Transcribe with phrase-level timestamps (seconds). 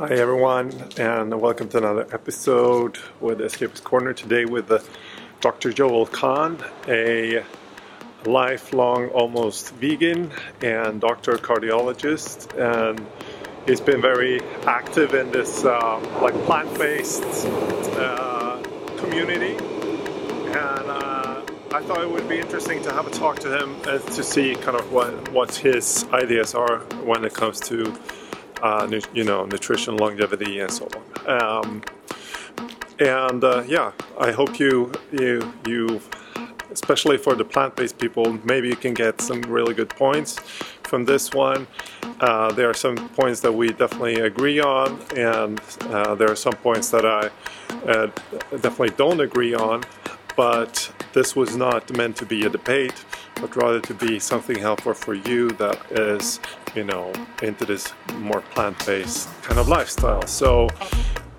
[0.00, 4.14] Hi, everyone, and welcome to another episode with Escapist Corner.
[4.14, 4.78] Today, with uh,
[5.42, 5.74] Dr.
[5.74, 6.56] Joel Kahn,
[6.88, 7.44] a
[8.24, 10.30] lifelong almost vegan
[10.62, 13.06] and doctor cardiologist, and
[13.66, 17.46] he's been very active in this uh, like plant-based
[17.98, 18.62] uh,
[18.96, 19.52] community.
[19.52, 21.42] And uh,
[21.72, 24.54] I thought it would be interesting to have a talk to him uh, to see
[24.54, 27.94] kind of what what his ideas are when it comes to
[28.62, 31.42] uh, nu- you know, nutrition, longevity, and so on.
[31.42, 31.82] Um,
[32.98, 36.00] and uh, yeah, I hope you you you,
[36.70, 40.38] especially for the plant-based people, maybe you can get some really good points
[40.82, 41.66] from this one.
[42.20, 46.52] Uh, there are some points that we definitely agree on, and uh, there are some
[46.52, 47.30] points that I
[47.86, 48.08] uh,
[48.50, 49.84] definitely don't agree on.
[50.36, 53.04] But this was not meant to be a debate,
[53.40, 56.40] but rather to be something helpful for you that is
[56.74, 60.26] you know, into this more plant-based kind of lifestyle.
[60.26, 60.68] So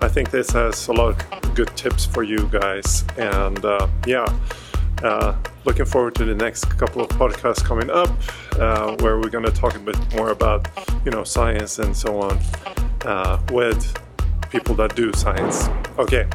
[0.00, 3.04] I think this has a lot of good tips for you guys.
[3.16, 4.26] And uh, yeah,
[5.02, 8.10] uh, looking forward to the next couple of podcasts coming up,
[8.58, 10.68] uh, where we're going to talk a bit more about,
[11.04, 12.38] you know, science and so on
[13.04, 13.96] uh, with
[14.50, 15.68] people that do science.
[15.98, 16.28] Okay,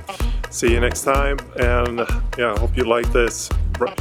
[0.50, 1.38] see you next time.
[1.60, 2.00] And
[2.38, 3.50] yeah, I hope you like this.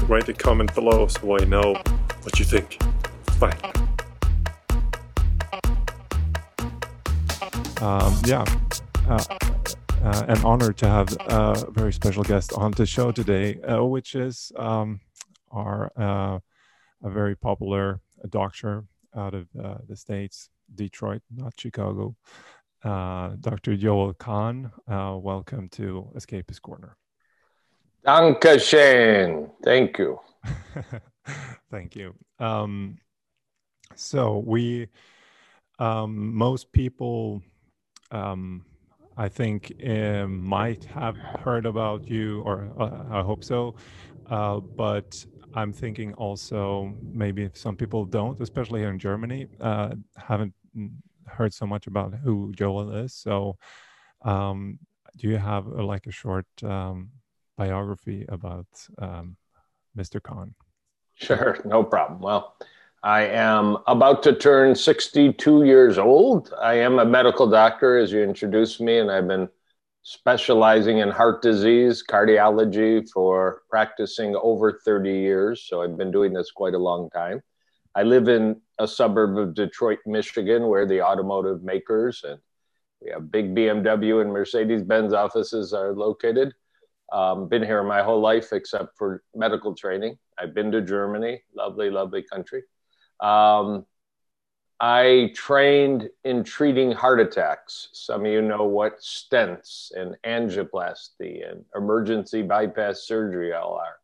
[0.08, 1.74] Write a comment below so I know
[2.22, 2.78] what you think.
[3.38, 3.56] Bye.
[7.80, 8.44] Um, yeah,
[9.08, 9.22] uh,
[10.02, 14.14] uh, an honor to have a very special guest on the show today, uh, which
[14.14, 15.00] is um,
[15.50, 16.38] our uh,
[17.02, 22.16] a very popular doctor out of uh, the states, Detroit, not Chicago.
[22.82, 23.76] Uh, Dr.
[23.76, 26.96] Joel Kahn, welcome to Escapist Corner.
[28.06, 29.50] Dankeschön.
[29.64, 30.20] Thank you.
[31.70, 32.14] Thank you.
[32.38, 32.98] Um,
[33.96, 34.88] so we,
[35.78, 37.42] um, most people
[38.10, 38.64] um,
[39.16, 43.74] I think uh, might have heard about you, or uh, I hope so.
[44.28, 50.52] Uh, but I'm thinking also maybe some people don't, especially here in Germany, uh, haven't
[51.26, 53.14] heard so much about who Joel is.
[53.14, 53.56] So,
[54.22, 54.78] um,
[55.16, 57.10] do you have uh, like a short um,
[57.56, 58.66] biography about
[58.98, 59.36] um,
[59.96, 60.22] Mr.
[60.22, 60.54] Kahn?
[61.14, 62.20] Sure, no problem.
[62.20, 62.56] Well,
[63.06, 66.52] I am about to turn 62 years old.
[66.60, 69.48] I am a medical doctor, as you introduced me, and I've been
[70.02, 75.62] specializing in heart disease, cardiology for practicing over 30 years.
[75.68, 77.42] So I've been doing this quite a long time.
[77.94, 82.40] I live in a suburb of Detroit, Michigan, where the automotive makers and
[83.00, 86.52] we have big BMW and Mercedes Benz offices are located.
[87.12, 90.18] Um, been here my whole life except for medical training.
[90.36, 92.64] I've been to Germany, lovely, lovely country.
[93.20, 93.86] Um,
[94.78, 97.88] I trained in treating heart attacks.
[97.92, 103.96] Some of you know what stents and angioplasty and emergency bypass surgery all are.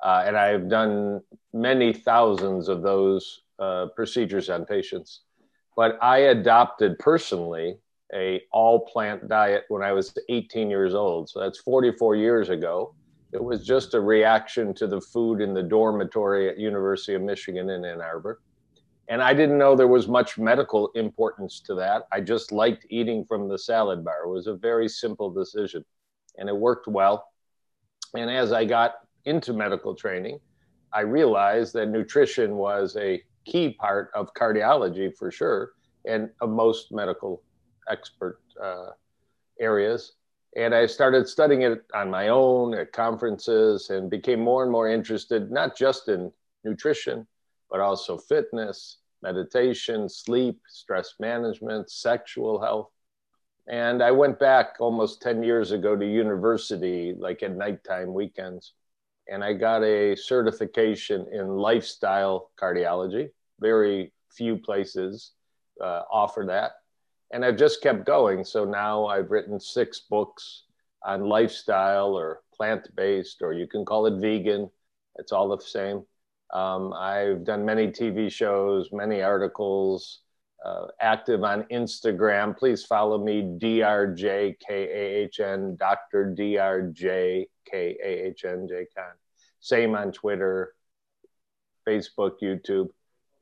[0.00, 1.22] Uh, and I've done
[1.52, 5.20] many thousands of those uh, procedures on patients.
[5.76, 7.78] But I adopted personally
[8.14, 11.28] a all plant diet when I was 18 years old.
[11.28, 12.94] So that's 44 years ago.
[13.34, 17.68] It was just a reaction to the food in the dormitory at University of Michigan
[17.68, 18.40] in Ann Arbor.
[19.08, 22.06] And I didn't know there was much medical importance to that.
[22.12, 24.22] I just liked eating from the salad bar.
[24.24, 25.84] It was a very simple decision
[26.38, 27.32] and it worked well.
[28.14, 30.38] And as I got into medical training,
[30.92, 35.72] I realized that nutrition was a key part of cardiology for sure
[36.04, 37.42] and of most medical
[37.90, 38.90] expert uh,
[39.58, 40.12] areas.
[40.56, 44.88] And I started studying it on my own at conferences and became more and more
[44.88, 46.32] interested, not just in
[46.62, 47.26] nutrition,
[47.70, 52.90] but also fitness, meditation, sleep, stress management, sexual health.
[53.66, 58.74] And I went back almost 10 years ago to university, like at nighttime weekends,
[59.26, 63.30] and I got a certification in lifestyle cardiology.
[63.58, 65.32] Very few places
[65.80, 66.72] uh, offer that.
[67.34, 68.44] And I've just kept going.
[68.44, 70.62] So now I've written six books
[71.02, 74.70] on lifestyle or plant based, or you can call it vegan.
[75.16, 76.04] It's all the same.
[76.52, 80.20] Um, I've done many TV shows, many articles,
[80.64, 82.56] uh, active on Instagram.
[82.56, 84.56] Please follow me, DRJKAHN,
[85.76, 86.36] Dr.
[86.38, 87.48] DRJKAHN,
[88.96, 89.14] Con.
[89.58, 90.76] Same on Twitter,
[91.84, 92.90] Facebook, YouTube.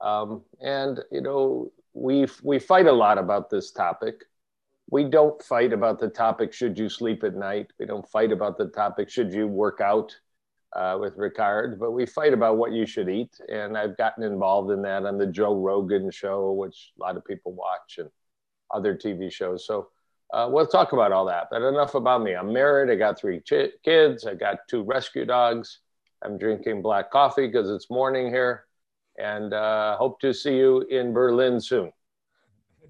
[0.00, 4.24] Um, and, you know, we we fight a lot about this topic.
[4.90, 7.72] We don't fight about the topic, should you sleep at night?
[7.78, 10.14] We don't fight about the topic, should you work out?
[10.74, 13.38] uh, with Ricard, but we fight about what you should eat.
[13.48, 17.24] And I've gotten involved in that on the Joe Rogan show, which a lot of
[17.24, 18.08] people watch, and
[18.72, 19.66] other TV shows.
[19.66, 19.88] So
[20.32, 21.48] uh, we'll talk about all that.
[21.50, 22.34] But enough about me.
[22.34, 22.90] I'm married.
[22.90, 24.26] I got three ch- kids.
[24.26, 25.80] I got two rescue dogs.
[26.24, 28.64] I'm drinking black coffee because it's morning here,
[29.22, 31.92] and uh, hope to see you in Berlin soon.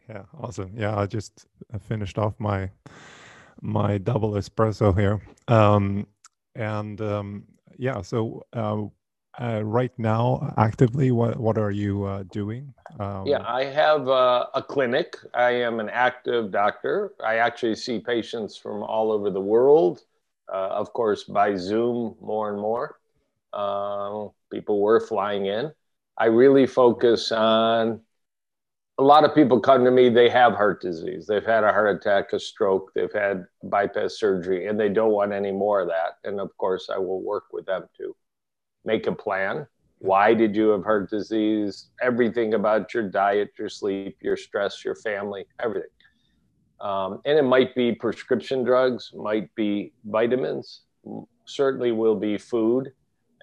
[0.09, 0.73] Yeah, awesome.
[0.77, 1.47] Yeah, I just
[1.81, 2.71] finished off my
[3.61, 6.07] my double espresso here, um,
[6.57, 7.45] and um,
[7.79, 8.03] yeah.
[8.03, 8.83] So uh,
[9.41, 12.75] uh, right now, actively, what what are you uh, doing?
[12.99, 15.17] Um, yeah, I have uh, a clinic.
[15.35, 17.13] I am an active doctor.
[17.25, 20.03] I actually see patients from all over the world,
[20.53, 22.99] uh, of course, by Zoom more and more.
[23.53, 25.73] Uh, people were flying in.
[26.19, 28.01] I really focus on.
[28.99, 30.11] A lot of people come to me.
[30.11, 31.27] They have heart disease.
[31.27, 32.93] They've had a heart attack, a stroke.
[32.95, 36.19] They've had bypass surgery, and they don't want any more of that.
[36.29, 38.15] And of course, I will work with them to
[38.85, 39.67] make a plan
[40.03, 41.91] why did you have heart disease?
[42.03, 45.91] Everything about your diet, your sleep, your stress, your family, everything.
[46.81, 50.81] Um, and it might be prescription drugs, might be vitamins,
[51.47, 52.93] certainly will be food.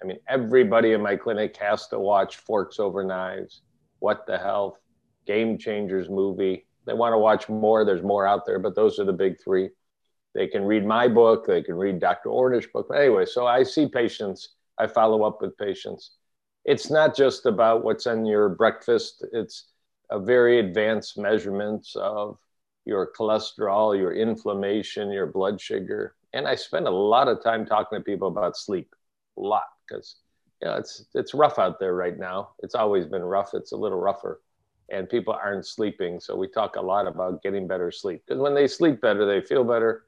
[0.02, 3.62] I mean, everybody in my clinic has to watch Forks Over Knives,
[3.98, 4.78] What the Health,
[5.26, 6.66] Game Changers movie.
[6.86, 7.84] They want to watch more.
[7.84, 9.70] There's more out there, but those are the big three.
[10.34, 11.46] They can read my book.
[11.46, 12.30] They can read Dr.
[12.30, 12.86] Ornish book.
[12.88, 14.54] But anyway, so I see patients.
[14.78, 16.12] I follow up with patients
[16.64, 19.24] it's not just about what's in your breakfast.
[19.32, 19.68] It's
[20.10, 22.38] a very advanced measurements of
[22.84, 26.14] your cholesterol, your inflammation, your blood sugar.
[26.32, 28.94] And I spend a lot of time talking to people about sleep,
[29.38, 30.16] a lot, because
[30.62, 32.50] you know it's it's rough out there right now.
[32.60, 33.54] It's always been rough.
[33.54, 34.40] It's a little rougher,
[34.90, 36.20] and people aren't sleeping.
[36.20, 39.40] So we talk a lot about getting better sleep because when they sleep better, they
[39.46, 40.04] feel better,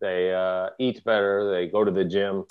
[0.00, 2.44] they uh, eat better, they go to the gym,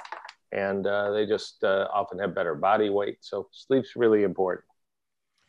[0.52, 3.18] and uh, they just uh, often have better body weight.
[3.22, 4.66] So sleep's really important.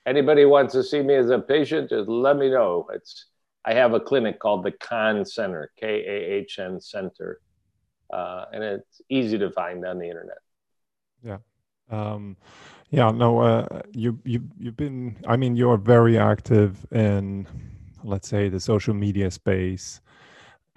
[0.07, 2.87] Anybody wants to see me as a patient, just let me know.
[2.93, 3.27] It's
[3.65, 7.41] I have a clinic called the Kahn Center, K A H N Center,
[8.13, 10.39] uh, and it's easy to find on the internet.
[11.23, 11.39] Yeah.
[11.91, 12.37] Um,
[12.91, 15.17] yeah, no, uh, you you you've been.
[15.27, 17.47] I mean, you're very active in,
[18.05, 20.01] let's say, the social media space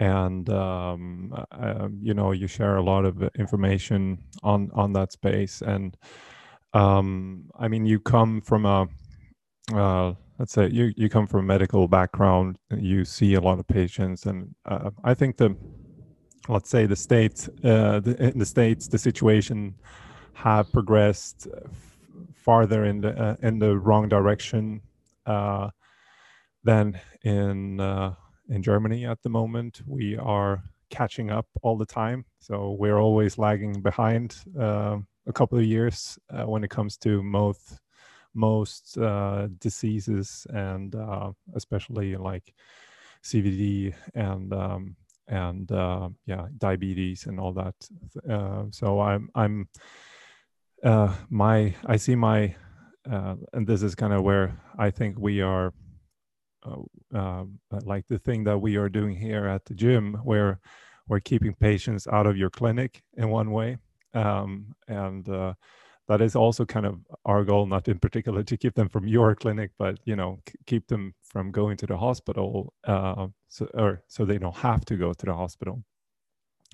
[0.00, 5.62] and um, uh, you know you share a lot of information on on that space
[5.62, 5.96] and
[6.74, 8.88] um, i mean you come from a
[9.74, 13.66] uh, let's say you, you come from a medical background you see a lot of
[13.68, 15.54] patients and uh, i think the
[16.48, 19.74] let's say the states uh, the, in the states the situation
[20.34, 21.48] have progressed
[22.34, 24.80] farther in the uh, in the wrong direction
[25.26, 25.70] uh,
[26.64, 27.80] than in
[28.48, 29.82] in Germany at the moment.
[29.86, 35.58] We are catching up all the time, so we're always lagging behind uh, a couple
[35.58, 37.80] of years uh, when it comes to most
[38.34, 42.54] most uh, diseases and uh, especially like
[43.24, 44.96] CVD and um,
[45.28, 47.74] and uh, yeah diabetes and all that.
[48.28, 49.68] Uh, so I'm I'm
[50.82, 52.54] my I see my
[53.04, 55.72] and this is kind of where I think we are
[56.64, 60.60] uh, um, like the thing that we are doing here at the gym, where
[61.08, 63.78] we're keeping patients out of your clinic in one way,
[64.14, 65.54] um, and uh,
[66.08, 69.34] that is also kind of our goal, not in particular to keep them from your
[69.34, 74.24] clinic, but you know, keep them from going to the hospital, uh, so, or so
[74.24, 75.82] they don't have to go to the hospital.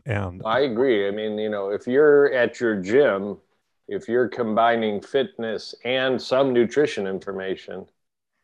[0.05, 1.09] And I agree.
[1.09, 3.39] I mean, you know, if you're at your gym,
[3.89, 7.87] if you're combining fitness and some nutrition information,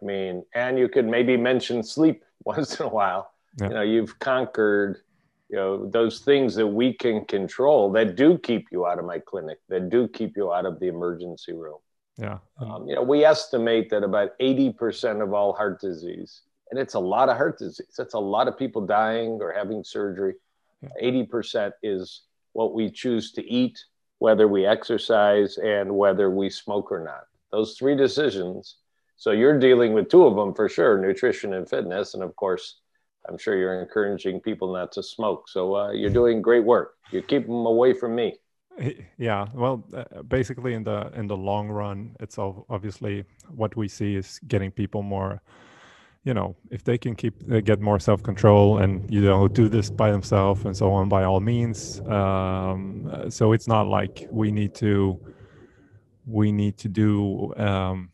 [0.01, 3.33] I mean, and you could maybe mention sleep once in a while.
[3.61, 3.69] Yeah.
[3.69, 5.03] You know, you've conquered,
[5.49, 9.19] you know, those things that we can control that do keep you out of my
[9.19, 11.79] clinic, that do keep you out of the emergency room.
[12.19, 12.39] Yeah.
[12.59, 17.01] Um, you know, we estimate that about 80% of all heart disease, and it's a
[17.01, 20.35] lot of heart disease, it's a lot of people dying or having surgery.
[20.83, 20.89] Yeah.
[21.03, 22.23] 80% is
[22.53, 23.79] what we choose to eat,
[24.25, 27.25] whether we exercise, and whether we smoke or not.
[27.51, 28.77] Those three decisions
[29.23, 32.15] so you're dealing with two of them for sure nutrition and fitness.
[32.15, 32.81] And of course,
[33.29, 35.49] I'm sure you're encouraging people not to smoke.
[35.49, 36.95] So uh, you're doing great work.
[37.13, 38.35] You keep them away from me.
[39.19, 43.25] Yeah, well, uh, basically, in the in the long run, it's obviously
[43.55, 45.43] what we see is getting people more.
[46.25, 49.69] You know, if they can keep uh, get more self control and you know do
[49.69, 52.01] this by themselves and so on, by all means.
[52.07, 55.19] Um, uh, so it's not like we need to
[56.27, 58.11] we need to do um,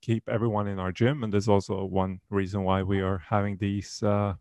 [0.00, 4.02] keep everyone in our gym and there's also one reason why we are having these
[4.02, 4.34] uh,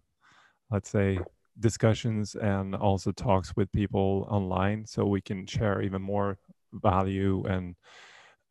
[0.71, 1.19] let's say
[1.59, 6.37] discussions and also talks with people online so we can share even more
[6.73, 7.75] value and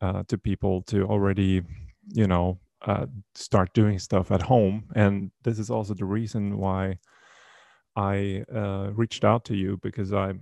[0.01, 1.63] uh, to people to already
[2.13, 4.85] you know uh, start doing stuff at home.
[4.95, 6.99] And this is also the reason why
[7.97, 10.35] I uh, reached out to you because I,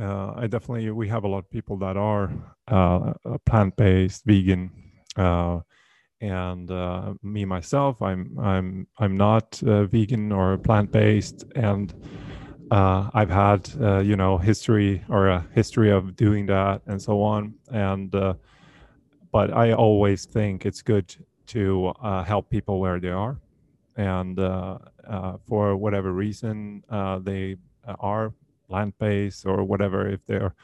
[0.00, 2.30] uh, I definitely we have a lot of people that are
[2.68, 3.12] uh,
[3.44, 4.70] plant based, vegan,
[5.16, 5.60] uh,
[6.20, 11.92] and uh, me myself, I'm I'm I'm not vegan or plant based, and
[12.70, 13.68] I've had
[14.04, 18.14] you know history or a history of doing that and so on, and
[19.38, 21.14] but I always think it's good
[21.54, 23.36] to uh, help people where they are,
[23.94, 27.54] and uh, uh, for whatever reason uh, they
[28.00, 28.34] are
[28.68, 30.54] plant-based or whatever, if they're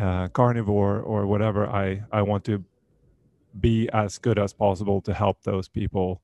[0.00, 2.64] uh, carnivore or whatever, I I want to
[3.60, 6.20] be as good as possible to help those people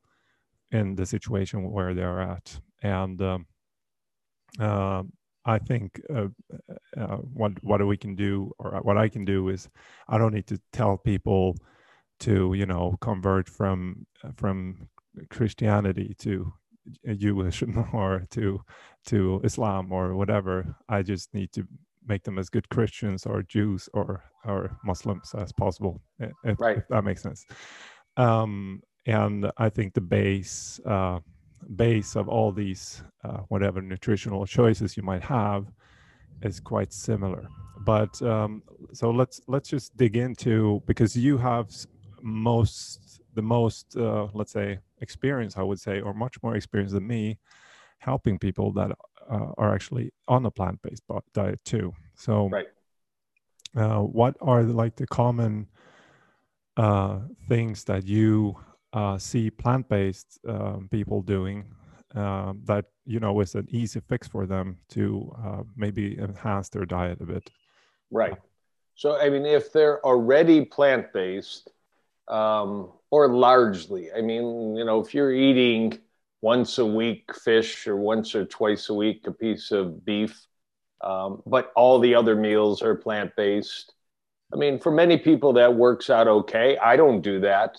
[0.72, 3.22] in the situation where they're at, and.
[3.22, 3.46] Um,
[4.58, 5.02] uh,
[5.44, 6.28] I think uh,
[6.96, 9.68] uh, what what we can do, or what I can do, is
[10.08, 11.56] I don't need to tell people
[12.22, 14.88] to you know convert from from
[15.30, 16.52] Christianity to
[17.16, 17.62] Jewish
[17.92, 18.60] or to
[19.06, 20.74] to Islam or whatever.
[20.88, 21.66] I just need to
[22.06, 26.00] make them as good Christians or Jews or or Muslims as possible.
[26.44, 26.78] If, right.
[26.78, 27.44] If that makes sense.
[28.16, 31.20] Um, and I think the base uh,
[31.76, 35.66] base of all these uh, whatever nutritional choices you might have
[36.42, 37.46] is quite similar.
[37.84, 38.62] But um,
[38.92, 41.70] so let's let's just dig into because you have
[42.22, 47.06] most the most uh, let's say experience i would say or much more experience than
[47.06, 47.38] me
[48.02, 48.90] helping people that
[49.30, 51.94] uh, are actually on a plant-based diet too.
[52.16, 52.66] So right.
[53.76, 55.68] uh, what are the, like the common
[56.76, 58.56] uh, things that you
[58.92, 61.64] uh, see plant-based um, people doing
[62.14, 66.84] um, that you know is an easy fix for them to uh, maybe enhance their
[66.84, 67.50] diet a bit?
[68.10, 68.36] Right.
[68.94, 71.70] So i mean if they're already plant-based
[72.32, 74.10] um, or largely.
[74.10, 75.98] I mean, you know, if you're eating
[76.40, 80.46] once a week fish or once or twice a week a piece of beef,
[81.02, 83.92] um, but all the other meals are plant based.
[84.52, 86.78] I mean, for many people that works out okay.
[86.78, 87.78] I don't do that,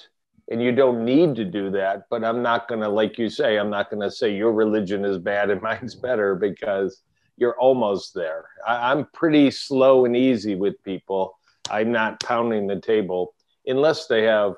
[0.51, 2.03] and you don't need to do that.
[2.09, 5.49] But I'm not gonna, like you say, I'm not gonna say your religion is bad
[5.49, 7.01] and mine's better because
[7.37, 8.45] you're almost there.
[8.67, 11.39] I, I'm pretty slow and easy with people.
[11.71, 13.33] I'm not pounding the table
[13.65, 14.55] unless they have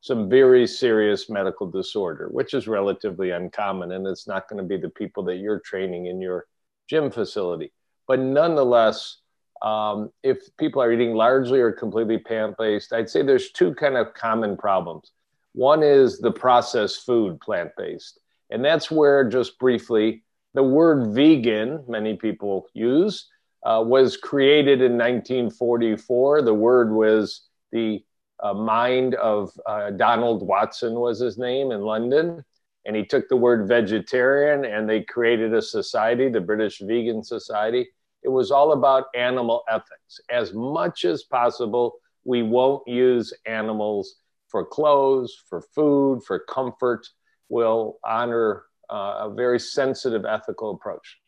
[0.00, 3.92] some very serious medical disorder, which is relatively uncommon.
[3.92, 6.46] And it's not going to be the people that you're training in your
[6.88, 7.72] gym facility.
[8.06, 9.18] But nonetheless,
[9.60, 13.96] um, if people are eating largely or completely plant based, I'd say there's two kind
[13.96, 15.10] of common problems.
[15.52, 18.20] One is the processed food plant based.
[18.50, 20.22] And that's where, just briefly,
[20.54, 23.28] the word vegan, many people use,
[23.64, 26.42] uh, was created in 1944.
[26.42, 28.02] The word was the
[28.40, 32.44] uh, mind of uh, Donald Watson was his name in London.
[32.86, 37.86] And he took the word vegetarian and they created a society, the British Vegan Society.
[38.22, 40.20] It was all about animal ethics.
[40.30, 44.16] As much as possible, we won't use animals
[44.48, 47.06] for clothes, for food, for comfort.
[47.48, 51.18] We'll honor uh, a very sensitive ethical approach.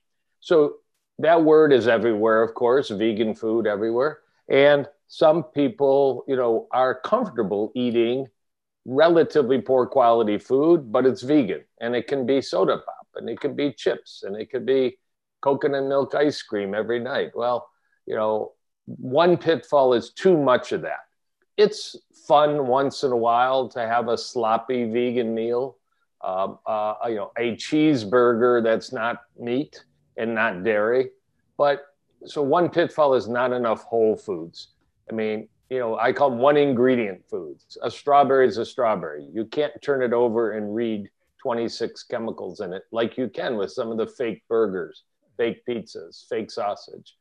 [0.41, 0.77] So
[1.19, 4.21] that word is everywhere, of course, vegan food everywhere.
[4.51, 8.27] And some people, you know, are comfortable eating
[8.85, 13.41] relatively poor quality food, but it's vegan and it can be soda pop and it
[13.41, 14.99] can be chips and it could be
[15.41, 17.31] coconut milk ice cream every night.
[17.35, 17.69] Well,
[18.07, 18.53] you know,
[18.87, 21.01] one pitfall is too much of that.
[21.57, 25.77] It's fun once in a while to have a sloppy vegan meal,
[26.23, 29.85] uh, uh, you know, a cheeseburger that's not meat
[30.17, 31.11] and not dairy.
[31.57, 31.85] But
[32.25, 34.69] so one pitfall is not enough whole foods.
[35.11, 37.79] I mean, you know, I call them one ingredient foods.
[37.83, 39.27] A strawberry is a strawberry.
[39.33, 41.09] You can't turn it over and read
[41.43, 45.05] 26 chemicals in it like you can with some of the fake burgers,
[45.37, 47.17] fake pizzas, fake sausage.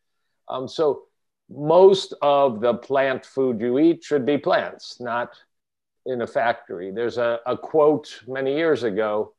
[0.47, 1.03] Um, so
[1.49, 5.37] most of the plant food you eat should be plants, not
[6.05, 6.91] in a factory.
[6.91, 9.33] There's a, a quote many years ago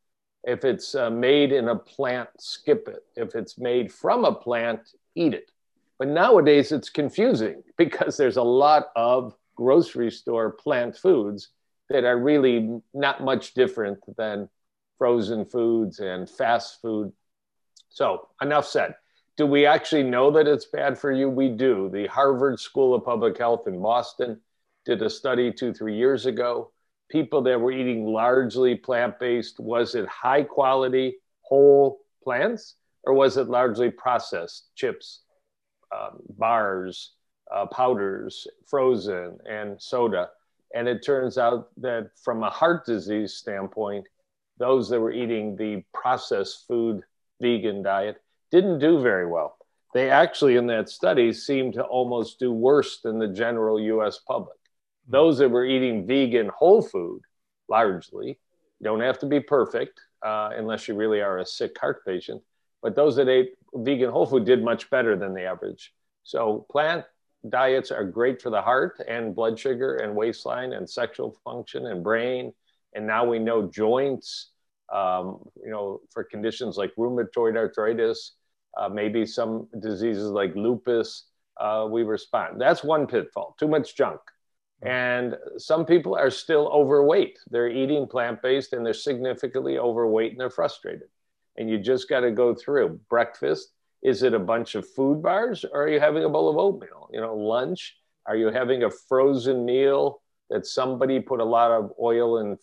[0.45, 3.05] if it's uh, made in a plant, skip it.
[3.15, 4.81] If it's made from a plant,
[5.15, 5.51] eat it.
[5.99, 11.49] But nowadays it's confusing because there's a lot of grocery store plant foods
[11.91, 14.49] that are really not much different than
[14.97, 17.13] frozen foods and fast food.
[17.89, 18.95] So, enough said.
[19.37, 21.29] Do we actually know that it's bad for you?
[21.29, 21.89] We do.
[21.93, 24.41] The Harvard School of Public Health in Boston
[24.85, 26.71] did a study two, three years ago.
[27.11, 33.37] People that were eating largely plant based, was it high quality whole plants or was
[33.37, 35.23] it largely processed chips,
[35.93, 37.13] um, bars,
[37.51, 40.31] uh, powders, frozen, and soda.
[40.75, 44.07] And it turns out that from a heart disease standpoint,
[44.59, 47.03] those that were eating the processed food
[47.41, 49.57] vegan diet didn't do very well.
[49.95, 54.59] They actually, in that study, seemed to almost do worse than the general US public.
[55.07, 55.13] Hmm.
[55.13, 57.23] Those that were eating vegan whole food,
[57.69, 58.39] largely,
[58.83, 62.43] don't have to be perfect uh, unless you really are a sick heart patient,
[62.83, 65.93] but those that ate vegan whole food did much better than the average.
[66.23, 67.05] So, plant
[67.49, 72.05] diets are great for the heart and blood sugar and waistline and sexual function and
[72.05, 72.53] brain.
[72.95, 74.51] And now we know joints,
[74.93, 78.33] um, you know, for conditions like rheumatoid arthritis,
[78.77, 81.27] uh, maybe some diseases like lupus,
[81.59, 82.61] uh, we respond.
[82.61, 84.21] That's one pitfall, too much junk.
[84.83, 87.39] And some people are still overweight.
[87.51, 91.09] They're eating plant based and they're significantly overweight and they're frustrated.
[91.57, 95.65] And you just got to go through breakfast is it a bunch of food bars
[95.65, 97.11] or are you having a bowl of oatmeal?
[97.13, 97.97] You know, lunch?
[98.27, 102.59] Are you having a frozen meal that somebody put a lot of oil and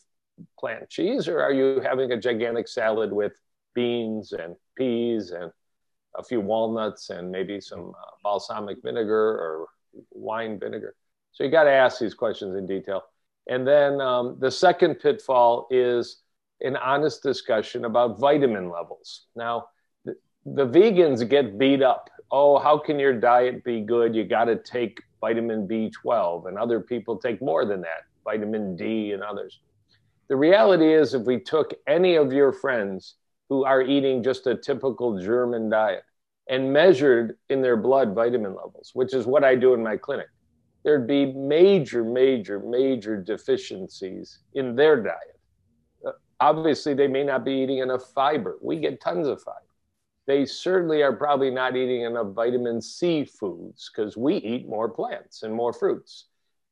[0.60, 1.28] plant cheese?
[1.28, 3.34] Or are you having a gigantic salad with
[3.76, 5.52] beans and peas and
[6.18, 9.68] a few walnuts and maybe some uh, balsamic vinegar or
[10.12, 10.96] wine vinegar?
[11.34, 13.04] So you got to ask these questions in detail.
[13.48, 16.22] And then um, the second pitfall is
[16.62, 19.28] an honest discussion about vitamin levels.
[19.36, 19.68] Now,
[20.06, 22.10] the vegans get beat up.
[22.32, 24.16] Oh, how can your diet be good?
[24.16, 29.12] You got to take vitamin B12, and other people take more than that, vitamin D
[29.12, 29.60] and others.
[30.30, 33.16] The reality is, if we took any of your friends
[33.50, 36.04] who are eating just a typical German diet
[36.50, 40.28] and measured in their blood vitamin levels, which is what I do in my clinic,
[40.84, 45.37] there'd be major, major, major deficiencies in their diet.
[46.40, 48.58] Obviously, they may not be eating enough fiber.
[48.62, 49.62] We get tons of fiber
[50.28, 55.44] they certainly are probably not eating enough vitamin C foods because we eat more plants
[55.44, 56.26] and more fruits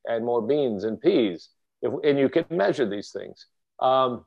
[0.06, 1.50] and more beans and peas.
[1.82, 3.48] If, and you can measure these things.
[3.80, 4.26] Um,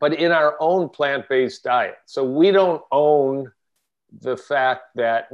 [0.00, 1.96] but in our own plant based diet.
[2.06, 3.52] So we don't own
[4.20, 5.28] the fact that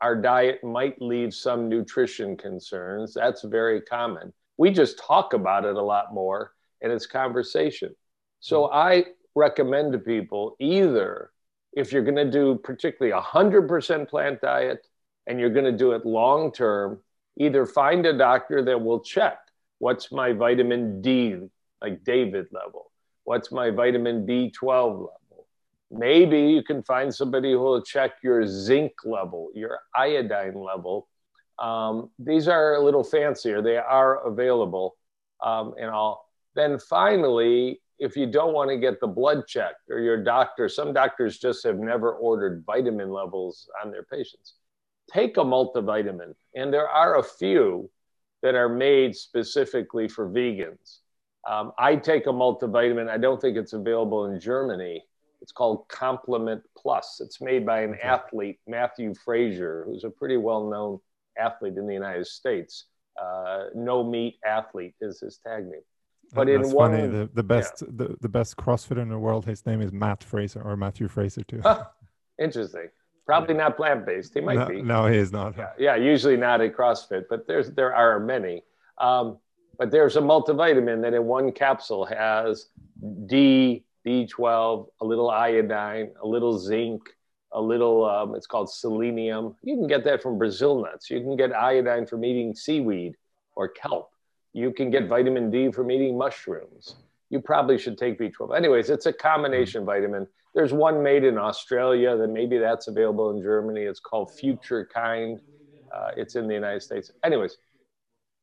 [0.00, 3.14] our diet might leave some nutrition concerns.
[3.14, 4.32] That's very common.
[4.56, 7.94] We just talk about it a lot more and it's conversation.
[8.40, 11.30] So I recommend to people either
[11.72, 14.86] if you're going to do particularly a 100% plant diet
[15.26, 17.00] and you're going to do it long term,
[17.38, 19.38] either find a doctor that will check
[19.78, 21.36] what's my vitamin D,
[21.80, 22.90] like David level,
[23.24, 25.46] what's my vitamin B12 level.
[25.90, 31.08] Maybe you can find somebody who will check your zinc level, your iodine level.
[31.58, 34.96] Um, these are a little fancier, they are available
[35.42, 36.26] um, and all.
[36.54, 40.92] Then finally, if you don't want to get the blood checked or your doctor, some
[40.92, 44.54] doctors just have never ordered vitamin levels on their patients.
[45.12, 47.90] Take a multivitamin, and there are a few
[48.42, 51.00] that are made specifically for vegans.
[51.48, 53.08] Um, I take a multivitamin.
[53.08, 55.04] I don't think it's available in Germany.
[55.42, 57.20] It's called Complement Plus.
[57.22, 61.00] It's made by an athlete, Matthew Frazier, who's a pretty well known
[61.38, 62.86] athlete in the United States.
[63.20, 65.82] Uh, no meat athlete is his tag name.
[66.32, 67.06] But in That's one, funny.
[67.08, 67.88] The, the best yeah.
[67.92, 71.42] the, the best CrossFit in the world, his name is Matt Fraser or Matthew Fraser
[71.42, 71.62] too.
[72.38, 72.88] interesting.
[73.26, 74.34] Probably not plant based.
[74.34, 74.82] He might no, be.
[74.82, 75.56] No, he is not.
[75.56, 78.62] Yeah, yeah, usually not at CrossFit, but there's there are many.
[78.98, 79.38] Um,
[79.78, 82.66] but there's a multivitamin that in one capsule has
[83.26, 87.02] D, B12, a little iodine, a little zinc,
[87.52, 88.04] a little.
[88.04, 89.56] Um, it's called selenium.
[89.62, 91.10] You can get that from Brazil nuts.
[91.10, 93.16] You can get iodine from eating seaweed
[93.54, 94.10] or kelp.
[94.52, 96.96] You can get vitamin D from eating mushrooms.
[97.28, 98.56] You probably should take B12.
[98.56, 100.26] Anyways, it's a combination vitamin.
[100.54, 103.82] There's one made in Australia that maybe that's available in Germany.
[103.82, 105.40] It's called Future Kind.
[105.94, 107.12] Uh, it's in the United States.
[107.24, 107.56] Anyways,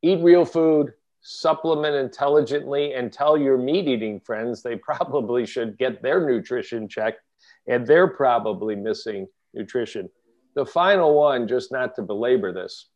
[0.01, 6.01] eat real food, supplement intelligently, and tell your meat eating friends they probably should get
[6.01, 7.19] their nutrition checked
[7.67, 10.09] and they're probably missing nutrition.
[10.55, 12.87] The final one, just not to belabor this,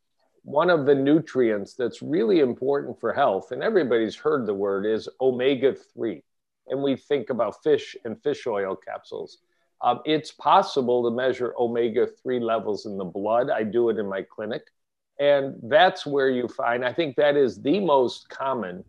[0.43, 5.07] one of the nutrients that's really important for health, and everybody's heard the word, is
[5.19, 6.23] omega 3.
[6.67, 9.39] And we think about fish and fish oil capsules.
[9.81, 13.49] Um, it's possible to measure omega 3 levels in the blood.
[13.49, 14.63] I do it in my clinic.
[15.19, 18.83] And that's where you find, I think that is the most common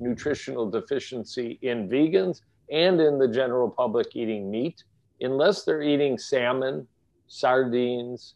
[0.00, 4.84] nutritional deficiency in vegans and in the general public eating meat,
[5.20, 6.86] unless they're eating salmon,
[7.26, 8.34] sardines,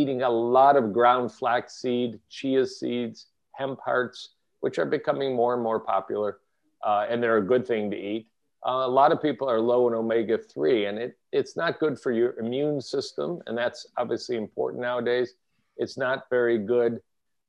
[0.00, 5.54] eating a lot of ground flax flaxseed, chia seeds, hemp hearts, which are becoming more
[5.54, 6.38] and more popular,
[6.84, 8.26] uh, and they're a good thing to eat.
[8.66, 11.98] Uh, a lot of people are low in omega 3, and it, it's not good
[11.98, 15.34] for your immune system, and that's obviously important nowadays.
[15.76, 17.00] It's not very good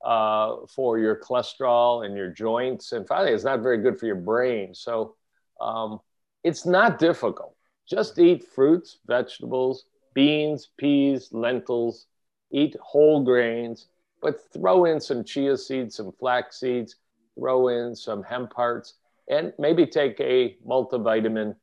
[0.04, 2.92] uh, for your cholesterol and your joints.
[2.92, 4.74] And finally, it's not very good for your brain.
[4.74, 5.16] So
[5.60, 6.00] um,
[6.44, 7.56] it's not difficult.
[7.88, 12.08] Just eat fruits, vegetables, beans, peas, lentils,
[12.52, 13.88] eat whole grains,
[14.22, 16.96] but throw in some chia seeds, some flax seeds,
[17.38, 18.96] throw in some hemp hearts,
[19.30, 21.56] and maybe take a multivitamin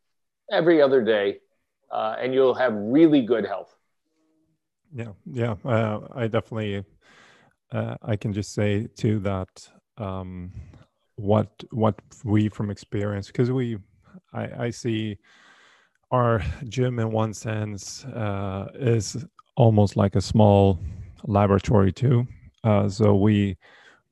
[0.50, 1.38] every other day,
[1.90, 3.74] uh, and you'll have really good health.
[4.94, 6.84] Yeah, yeah, uh, I definitely,
[7.72, 10.50] uh, I can just say too that um,
[11.16, 13.76] what what we from experience because we,
[14.32, 15.18] I, I see
[16.10, 19.26] our gym in one sense uh, is
[19.58, 20.78] almost like a small
[21.24, 22.26] laboratory too.
[22.62, 23.58] Uh, so we,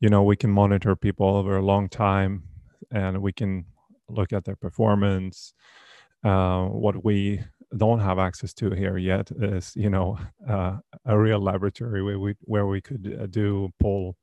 [0.00, 2.42] you know, we can monitor people over a long time,
[2.90, 3.64] and we can
[4.08, 5.54] look at their performance.
[6.24, 7.40] Uh, what we
[7.76, 12.34] don't have access to here yet is you know uh, a real laboratory where we
[12.42, 14.16] where we could uh, do pull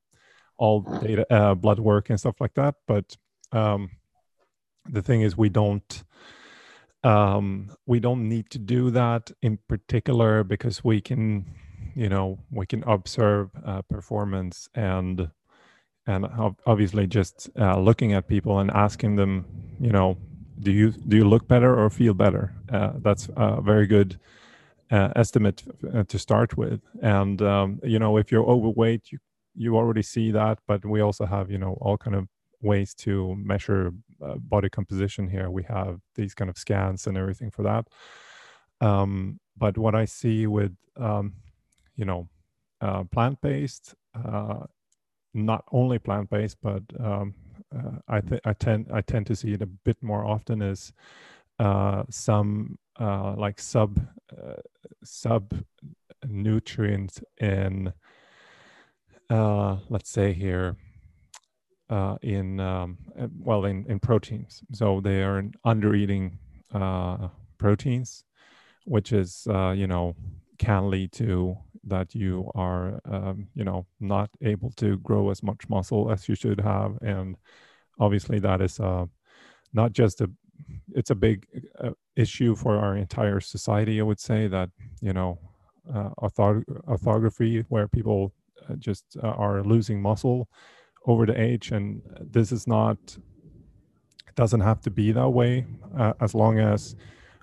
[0.58, 3.18] all data uh, blood work and stuff like that but
[3.52, 3.90] um,
[4.90, 6.04] the thing is we don't
[7.04, 11.46] um, we don't need to do that in particular because we can
[11.96, 15.30] you know we can observe uh, performance and
[16.08, 16.26] and
[16.66, 19.46] obviously just uh, looking at people and asking them
[19.80, 20.18] you know
[20.60, 22.54] do you do you look better or feel better?
[22.72, 24.20] Uh, that's a very good
[24.92, 25.64] uh, estimate
[25.94, 26.82] uh, to start with.
[27.02, 29.20] And um, you know, if you're overweight, you
[29.56, 30.60] you already see that.
[30.68, 32.28] But we also have you know all kind of
[32.62, 33.92] ways to measure
[34.24, 35.50] uh, body composition here.
[35.50, 37.88] We have these kind of scans and everything for that.
[38.82, 41.34] Um, but what I see with um,
[41.96, 42.28] you know
[42.82, 44.66] uh, plant based, uh,
[45.34, 47.34] not only plant based, but um,
[47.76, 50.92] uh, I I tend I tend to see it a bit more often as
[51.60, 54.00] uh, some like sub
[55.04, 55.54] sub
[56.28, 57.94] nutrients in
[59.30, 60.76] let's say here
[61.90, 62.98] uh, in um,
[63.40, 64.64] well in in proteins.
[64.72, 66.40] So they are under eating
[67.58, 68.24] proteins,
[68.86, 70.16] which is you know
[70.58, 75.68] can lead to that you are um, you know not able to grow as much
[75.70, 77.36] muscle as you should have and
[78.00, 79.06] obviously that is uh,
[79.74, 80.30] not just a
[80.94, 81.46] it's a big
[81.80, 84.70] uh, issue for our entire society i would say that
[85.02, 85.38] you know
[85.94, 86.10] uh,
[86.88, 88.34] orthography where people
[88.70, 90.48] uh, just uh, are losing muscle
[91.06, 92.98] over the age and this is not
[94.28, 95.66] it doesn't have to be that way
[95.98, 96.96] uh, as long as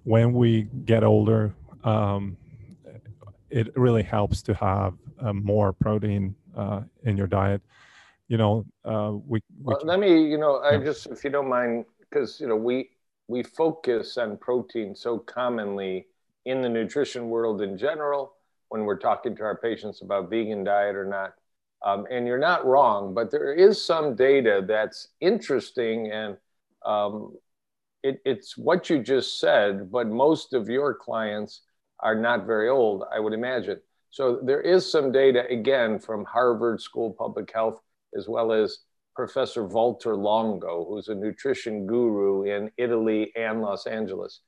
[0.04, 2.36] when we get older um,
[3.50, 7.60] it really helps to have uh, more protein uh, in your diet.
[8.28, 10.84] You know, uh, we, we well, let me, you know, I yeah.
[10.84, 12.90] just, if you don't mind, because you know, we
[13.26, 16.06] we focus on protein so commonly
[16.46, 18.34] in the nutrition world in general
[18.68, 21.34] when we're talking to our patients about vegan diet or not.
[21.84, 26.36] Um, and you're not wrong, but there is some data that's interesting and
[26.84, 27.34] um,
[28.02, 31.62] it, it's what you just said, but most of your clients
[32.00, 33.80] are not very old, I would imagine.
[34.10, 37.80] So there is some data, again, from Harvard School of Public Health,
[38.16, 38.78] as well as
[39.14, 44.40] Professor Valter Longo, who's a nutrition guru in Italy and Los Angeles,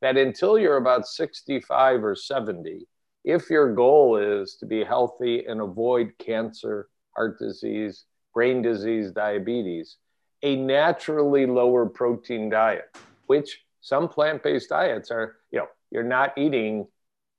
[0.00, 2.86] that until you're about 65 or 70,
[3.28, 9.98] if your goal is to be healthy and avoid cancer, heart disease, brain disease, diabetes,
[10.42, 16.32] a naturally lower protein diet, which some plant based diets are, you know, you're not
[16.38, 16.86] eating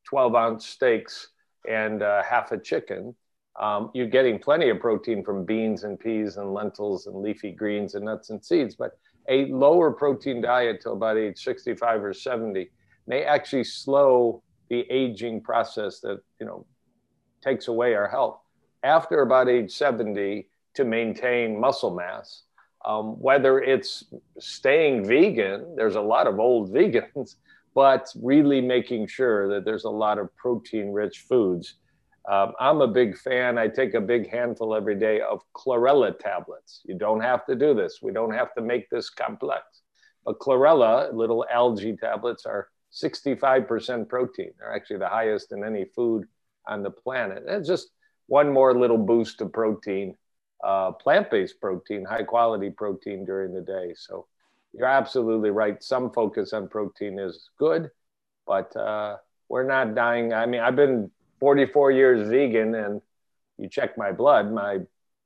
[0.07, 1.29] 12 ounce steaks
[1.67, 3.15] and uh, half a chicken,
[3.59, 7.95] um, you're getting plenty of protein from beans and peas and lentils and leafy greens
[7.95, 8.75] and nuts and seeds.
[8.75, 8.91] But
[9.27, 12.69] a lower protein diet till about age 65 or 70
[13.07, 16.65] may actually slow the aging process that you know
[17.41, 18.39] takes away our health.
[18.83, 22.43] After about age 70, to maintain muscle mass,
[22.85, 24.05] um, whether it's
[24.39, 27.35] staying vegan, there's a lot of old vegans
[27.75, 31.75] but really making sure that there's a lot of protein rich foods.
[32.29, 33.57] Um, I'm a big fan.
[33.57, 36.81] I take a big handful every day of chlorella tablets.
[36.85, 37.99] You don't have to do this.
[38.01, 39.63] We don't have to make this complex.
[40.25, 44.51] But chlorella, little algae tablets, are 65% protein.
[44.57, 46.27] They're actually the highest in any food
[46.67, 47.43] on the planet.
[47.47, 47.89] It's just
[48.27, 50.15] one more little boost of protein,
[50.63, 53.93] uh, plant based protein, high quality protein during the day.
[53.95, 54.27] So
[54.73, 55.81] you're absolutely right.
[55.83, 57.89] Some focus on protein is good,
[58.45, 59.17] but uh,
[59.49, 60.33] we're not dying.
[60.33, 63.01] I mean, I've been 44 years vegan, and
[63.57, 64.79] you check my blood, my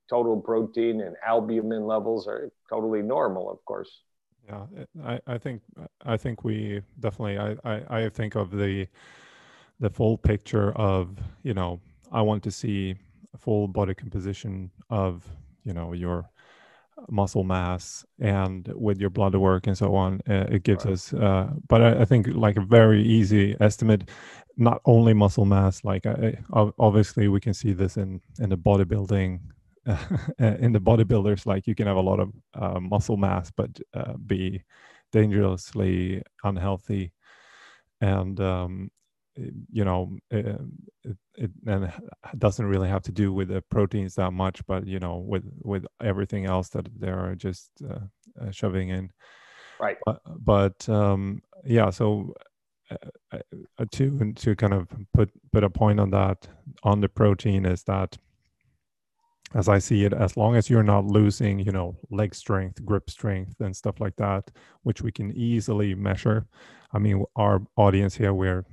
[0.10, 4.02] total protein and albumin levels are totally normal, of course.
[4.48, 4.66] Yeah,
[5.06, 5.62] I, I think
[6.06, 8.88] I think we definitely I, I, I think of the
[9.80, 11.80] the full picture of you know
[12.12, 12.96] I want to see
[13.38, 15.26] full body composition of
[15.64, 16.30] you know your
[17.10, 20.94] muscle mass and with your blood work and so on uh, it gives right.
[20.94, 24.10] us uh, but I, I, think like a very easy estimate
[24.58, 29.40] not only muscle mass like I, obviously we can see this in in the bodybuilding
[30.40, 34.14] in the bodybuilders like you can have a lot of uh, muscle mass but uh,
[34.26, 34.64] be
[35.14, 37.14] dangerously unhealthy.
[38.02, 38.92] And um,
[39.72, 40.46] you know it,
[41.04, 44.86] it, it, and it doesn't really have to do with the proteins that much but
[44.86, 48.00] you know with with everything else that they're just uh,
[48.42, 49.12] uh, shoving in.
[49.80, 49.98] Right.
[50.06, 52.34] But, but um yeah so
[52.92, 52.98] uh,
[53.32, 53.40] uh,
[53.80, 56.48] uh to to kind of put put a point on that
[56.84, 58.18] on the protein is that
[59.56, 63.10] as i see it as long as you're not losing you know leg strength grip
[63.10, 64.52] strength and stuff like that
[64.84, 66.46] which we can easily measure.
[66.94, 68.66] I mean our audience here we're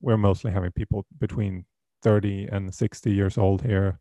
[0.00, 1.64] we're mostly having people between
[2.02, 3.98] 30 and 60 years old here.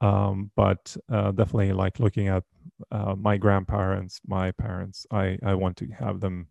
[0.00, 2.44] Um, but uh, definitely like looking at
[2.90, 6.48] uh, my grandparents my parents i i want to have them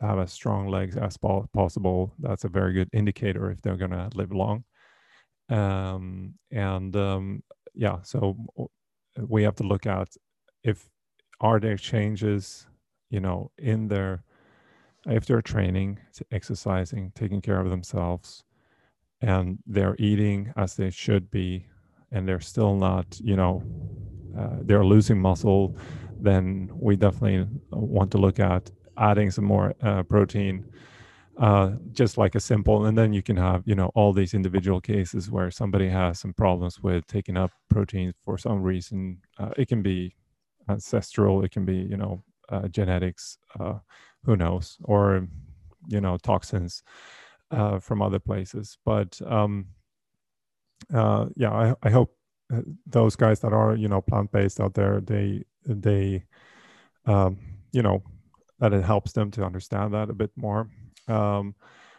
[0.00, 2.12] have as strong legs as possible.
[2.18, 4.64] That's a very good indicator if they're going to live long.
[5.48, 7.42] Um, and um,
[7.74, 8.36] yeah so
[9.28, 10.08] we have to look at
[10.62, 10.88] if
[11.40, 12.66] are there changes
[13.10, 14.22] you know in their
[15.06, 15.98] if they're training,
[16.30, 18.44] exercising, taking care of themselves,
[19.20, 21.66] and they're eating as they should be,
[22.12, 23.62] and they're still not, you know,
[24.38, 25.76] uh, they're losing muscle,
[26.20, 30.64] then we definitely want to look at adding some more uh, protein.
[31.40, 34.78] Uh, just like a simple, and then you can have, you know, all these individual
[34.78, 39.18] cases where somebody has some problems with taking up protein for some reason.
[39.38, 40.14] Uh, it can be
[40.68, 43.78] ancestral, it can be, you know, uh, genetics uh,
[44.24, 44.76] who knows?
[44.84, 45.26] Or
[45.88, 46.82] you know toxins
[47.50, 48.78] uh, from other places.
[48.84, 49.66] But um,
[50.92, 52.14] uh, yeah I, I hope
[52.86, 56.24] those guys that are you know plant-based out there they they
[57.06, 57.38] um,
[57.72, 58.02] you know
[58.58, 60.68] that it helps them to understand that a bit more
[61.10, 61.54] um,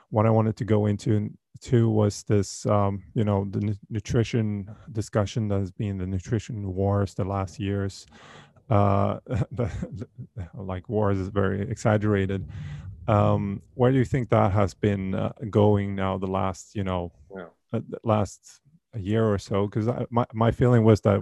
[0.10, 4.68] what i wanted to go into too was this um, you know the n- nutrition
[4.92, 8.08] discussion that has been the nutrition wars the last years
[8.72, 9.20] uh,
[10.56, 12.48] like wars is very exaggerated.
[13.08, 16.18] Um, where do you think that has been uh, going now?
[16.18, 17.48] The last, you know, yeah.
[17.74, 18.62] uh, last
[18.94, 19.68] a year or so?
[19.68, 21.22] Because my my feeling was that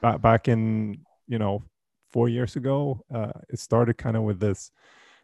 [0.00, 1.64] back back in you know
[2.12, 4.70] four years ago, uh, it started kind of with this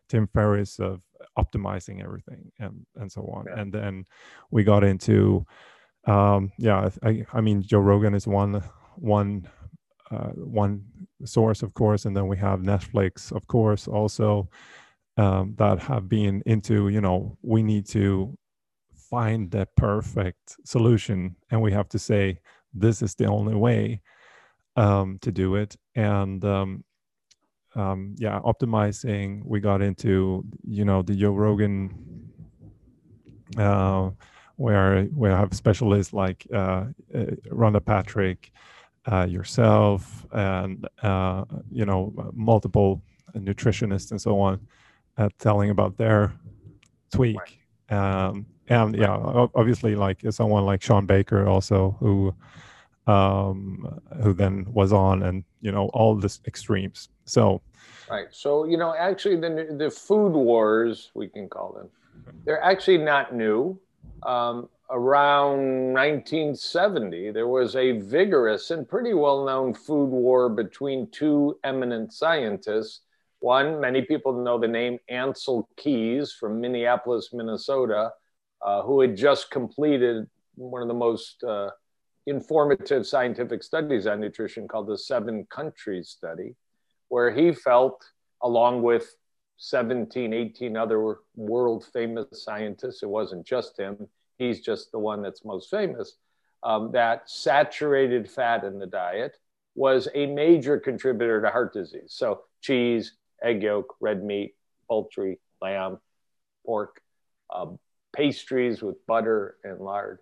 [0.09, 1.01] Tim Ferriss of
[1.39, 3.61] optimizing everything and and so on, yeah.
[3.61, 4.05] and then
[4.51, 5.47] we got into
[6.07, 8.63] um, yeah, I, I mean Joe Rogan is one
[8.97, 9.49] one
[10.11, 10.85] uh, one
[11.25, 14.49] source, of course, and then we have Netflix, of course, also
[15.17, 18.37] um, that have been into you know we need to
[19.11, 22.39] find the perfect solution, and we have to say
[22.73, 24.01] this is the only way
[24.77, 26.85] um, to do it, and um,
[27.77, 29.43] um yeah, optimizing.
[29.45, 31.95] We got into you know the Joe Rogan.
[33.57, 34.11] Uh,
[34.57, 38.51] where we have specialists like uh, uh, Rhonda Patrick,
[39.11, 43.03] uh, yourself and uh, you know multiple
[43.35, 44.61] nutritionists and so on
[45.19, 46.33] uh, telling about their
[47.13, 47.37] tweak
[47.91, 49.15] um, and yeah
[49.55, 52.35] obviously like someone like Shawn Baker also who
[53.07, 57.61] um, who then was on and you know all the extremes so
[58.11, 58.29] right.
[58.31, 61.91] So you know actually the the food wars we can call them
[62.45, 63.79] they're actually not new.
[64.23, 71.59] Um, around 1970, there was a vigorous and pretty well known food war between two
[71.65, 73.01] eminent scientists.
[73.41, 78.13] One, many people know the name Ancel Keys from Minneapolis, Minnesota,
[78.63, 81.71] uh, who had just completed one of the most uh,
[82.27, 86.55] informative scientific studies on nutrition called the Seven Countries Study,
[87.09, 88.05] where he felt,
[88.43, 89.17] along with
[89.59, 95.45] 17, 18 other world famous scientists, it wasn't just him, he's just the one that's
[95.45, 96.17] most famous,
[96.63, 99.37] um, that saturated fat in the diet
[99.75, 102.09] was a major contributor to heart disease.
[102.09, 104.55] So, cheese, egg yolk, red meat,
[104.89, 105.99] poultry, lamb,
[106.65, 107.01] pork,
[107.55, 107.79] um,
[108.15, 110.21] pastries with butter and lard,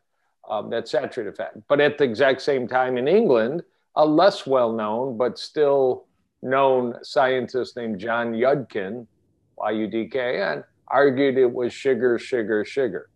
[0.48, 1.52] um, that saturated fat.
[1.68, 3.62] But at the exact same time in England,
[3.96, 6.06] a less well known but still
[6.44, 9.06] known scientist named John Yudkin,
[9.56, 13.08] Y U D K N, argued it was sugar, sugar, sugar.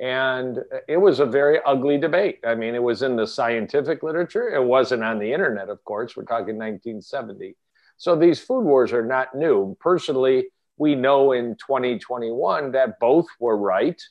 [0.00, 2.40] And it was a very ugly debate.
[2.44, 4.48] I mean, it was in the scientific literature.
[4.48, 6.16] It wasn't on the internet, of course.
[6.16, 7.54] We're talking 1970.
[7.98, 9.76] So these food wars are not new.
[9.78, 10.46] Personally,
[10.78, 14.02] we know in 2021 that both were right.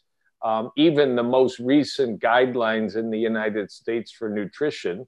[0.43, 5.07] Um, even the most recent guidelines in the United States for nutrition,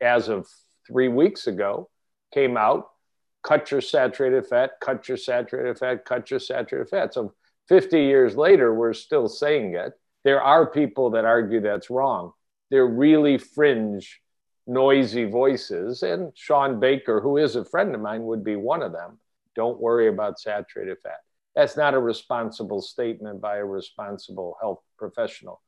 [0.00, 0.48] as of
[0.86, 1.90] three weeks ago,
[2.32, 2.91] came out
[3.42, 7.14] cut your saturated fat, cut your saturated fat, cut your saturated fat.
[7.14, 7.34] So
[7.68, 9.92] 50 years later, we're still saying it.
[10.24, 12.32] There are people that argue that's wrong.
[12.70, 14.20] They're really fringe,
[14.66, 16.02] noisy voices.
[16.02, 19.18] And Shawn Baker, who is a friend of mine, would be one of them.
[19.54, 21.18] Don't worry about saturated fat.
[21.54, 25.60] That's not a responsible statement by a responsible health professional.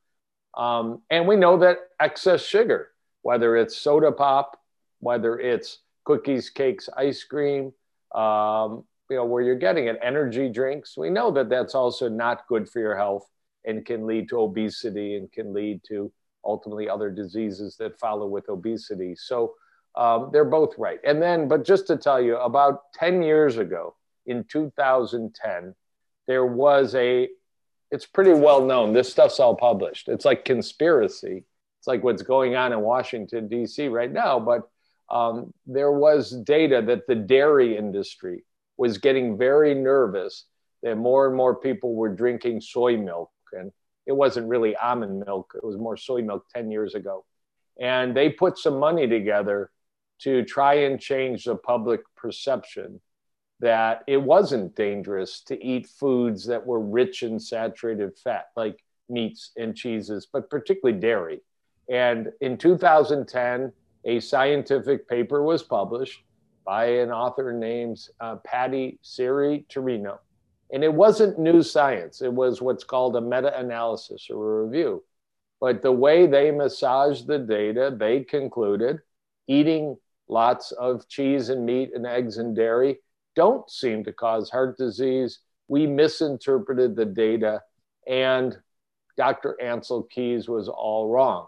[0.57, 2.89] Um, and we know that excess sugar,
[3.21, 4.59] whether it's soda pop,
[4.99, 7.73] whether it's cookies, cakes, ice cream,
[8.13, 10.97] um, you know, where you're getting it, energy drinks.
[10.97, 13.27] We know that that's also not good for your health
[13.65, 16.11] and can lead to obesity and can lead to
[16.43, 19.15] ultimately other diseases that follow with obesity.
[19.15, 19.55] So
[19.95, 20.99] um, they're both right.
[21.03, 25.75] And then, but just to tell you, about 10 years ago in 2010,
[26.27, 27.29] there was a,
[27.91, 28.93] it's pretty well known.
[28.93, 30.07] This stuff's all published.
[30.07, 31.45] It's like conspiracy.
[31.79, 33.87] It's like what's going on in Washington, D.C.
[33.87, 34.39] right now.
[34.39, 34.69] But
[35.09, 38.43] um, there was data that the dairy industry
[38.77, 40.45] was getting very nervous
[40.83, 43.31] that more and more people were drinking soy milk.
[43.53, 43.71] And
[44.05, 47.25] it wasn't really almond milk, it was more soy milk 10 years ago.
[47.79, 49.71] And they put some money together
[50.19, 53.01] to try and change the public perception
[53.59, 59.51] that it wasn't dangerous to eat foods that were rich in saturated fat, like meats
[59.57, 61.41] and cheeses, but particularly dairy.
[61.89, 63.71] And in 2010,
[64.05, 66.23] a scientific paper was published
[66.65, 70.17] by an author named uh, Patty Siri-Tarino.
[70.71, 75.03] And it wasn't new science, it was what's called a meta analysis or a review.
[75.61, 78.99] But the way they massaged the data, they concluded
[79.47, 82.97] eating lots of cheese and meat and eggs and dairy
[83.35, 85.39] don't seem to cause heart disease.
[85.67, 87.61] We misinterpreted the data,
[88.07, 88.57] and
[89.17, 89.57] Dr.
[89.61, 91.47] Ancel Keys was all wrong.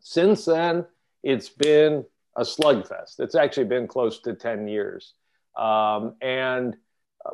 [0.00, 0.86] Since then,
[1.24, 2.04] it's been
[2.36, 3.18] a slugfest.
[3.18, 5.14] It's actually been close to 10 years.
[5.56, 6.76] Um, and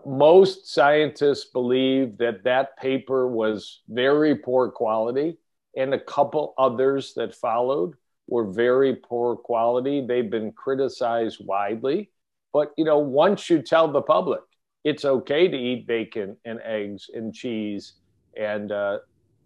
[0.06, 5.38] most scientists believe that that paper was very poor quality,
[5.76, 7.94] and a couple others that followed
[8.28, 10.06] were very poor quality.
[10.06, 12.10] They've been criticized widely.
[12.52, 14.40] But you know, once you tell the public
[14.82, 17.94] it's okay to eat bacon and eggs and cheese
[18.34, 18.98] and uh,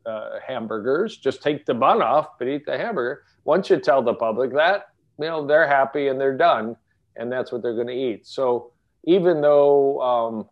[0.07, 4.15] uh, hamburgers, just take the bun off, but eat the hamburger once you tell the
[4.15, 6.77] public that, you know, they're happy and they're done,
[7.17, 8.27] and that's what they're going to eat.
[8.27, 8.73] So
[9.05, 10.49] even though um,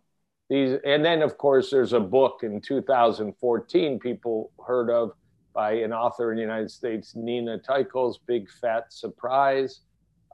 [0.49, 5.11] these, and then of course there's a book in 2014 people heard of
[5.53, 9.81] by an author in the United States, Nina Teicholz, Big Fat Surprise.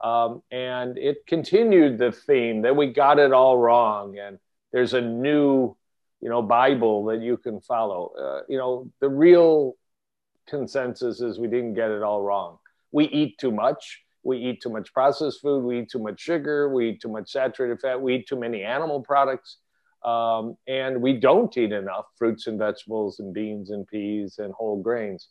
[0.02, 4.18] Um, and it continued the theme that we got it all wrong.
[4.18, 4.40] And
[4.72, 5.76] there's a new,
[6.22, 8.14] you know, Bible that you can follow.
[8.18, 9.76] Uh, you know, the real
[10.50, 12.58] consensus is we didn't get it all wrong.
[12.92, 14.02] We eat too much.
[14.24, 15.64] We eat too much processed food.
[15.64, 16.74] We eat too much sugar.
[16.74, 18.02] We eat too much saturated fat.
[18.02, 19.58] We eat too many animal products.
[20.04, 24.82] Um, and we don't eat enough fruits and vegetables and beans and peas and whole
[24.82, 25.28] grains.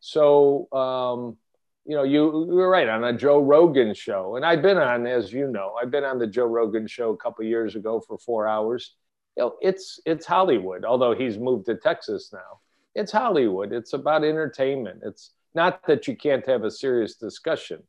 [0.00, 1.36] So, um,
[1.84, 4.36] you know, you, you were right on a Joe Rogan show.
[4.36, 7.16] And I've been on, as you know, I've been on the Joe Rogan show a
[7.16, 8.94] couple years ago for four hours.
[9.36, 12.60] You know, it's it's Hollywood, although he's moved to Texas now
[12.94, 13.72] it's Hollywood.
[13.72, 15.02] It's about entertainment.
[15.04, 17.82] It's not that you can't have a serious discussion,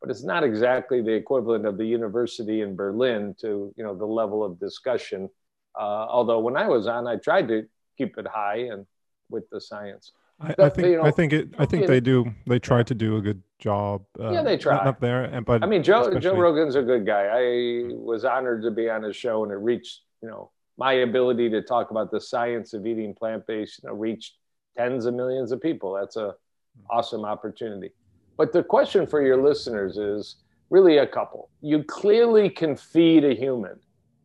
[0.00, 4.06] but it's not exactly the equivalent of the university in Berlin to you know the
[4.06, 5.28] level of discussion.
[5.78, 8.86] Uh, although when I was on, I tried to keep it high and
[9.30, 10.12] with the science.
[10.40, 12.94] I, I think you know, I think it I think they do they try to
[12.94, 14.04] do a good job.
[14.18, 15.24] Uh, yeah, they try up there.
[15.24, 16.20] And but I mean, Joe especially...
[16.20, 17.28] Joe Rogan's a good guy.
[17.30, 21.50] I was honored to be on his show, and it reached you know my ability
[21.50, 23.80] to talk about the science of eating plant based.
[23.82, 24.34] You know, reached
[24.76, 25.94] tens of millions of people.
[25.94, 26.34] That's a
[26.76, 26.86] hmm.
[26.90, 27.90] awesome opportunity.
[28.36, 30.36] But the question for your listeners is
[30.70, 31.50] really a couple.
[31.60, 33.78] You clearly can feed a human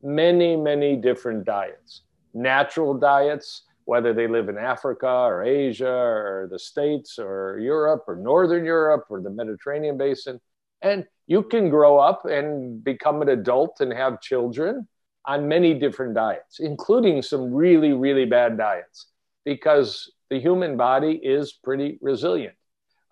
[0.03, 2.01] many, many different diets.
[2.33, 8.15] Natural diets, whether they live in Africa or Asia or the States or Europe or
[8.15, 10.39] Northern Europe or the Mediterranean basin.
[10.81, 14.87] And you can grow up and become an adult and have children
[15.25, 19.07] on many different diets, including some really, really bad diets,
[19.43, 22.55] because the human body is pretty resilient.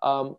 [0.02, 0.36] Um,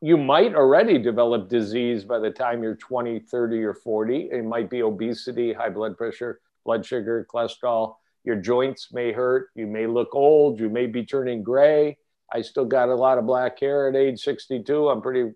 [0.00, 4.28] you might already develop disease by the time you're 20, 30, or 40.
[4.30, 7.94] It might be obesity, high blood pressure, blood sugar, cholesterol.
[8.24, 9.48] Your joints may hurt.
[9.54, 10.60] You may look old.
[10.60, 11.96] You may be turning gray.
[12.32, 14.88] I still got a lot of black hair at age 62.
[14.88, 15.32] I'm pretty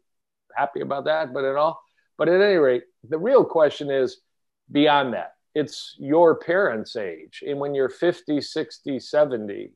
[0.54, 1.80] happy about that, but at all.
[2.16, 4.20] But at any rate, the real question is
[4.70, 5.34] beyond that.
[5.54, 7.42] It's your parents' age.
[7.46, 9.70] And when you're 50, 60, 70,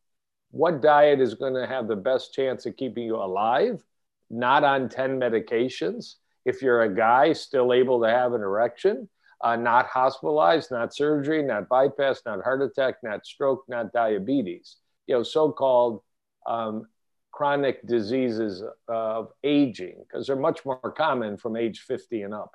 [0.53, 3.83] what diet is going to have the best chance of keeping you alive,
[4.31, 6.17] not on 10 medications.
[6.45, 9.09] If you're a guy still able to have an erection,
[9.41, 14.77] uh, not hospitalized, not surgery, not bypass, not heart attack, not stroke, not diabetes.
[15.07, 16.03] You know, so-called
[16.47, 16.87] um,
[17.33, 22.55] chronic diseases of aging, because they're much more common from age 50 and up.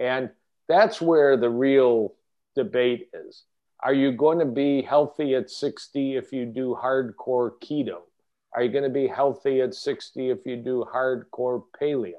[0.00, 0.30] And
[0.66, 2.14] that's where the real
[2.56, 3.44] debate is.
[3.84, 7.98] Are you going to be healthy at 60 if you do hardcore keto?
[8.54, 12.12] Are you going to be healthy at 60 if you do hardcore paleo?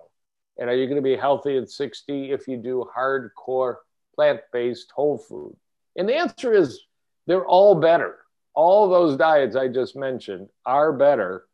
[0.59, 3.78] And are you going to be healthy at 60 if you do hardcore
[4.13, 5.57] plant based whole food?
[5.95, 6.84] And the answer is
[7.26, 8.20] they're all better.
[8.53, 11.47] All those diets I just mentioned are better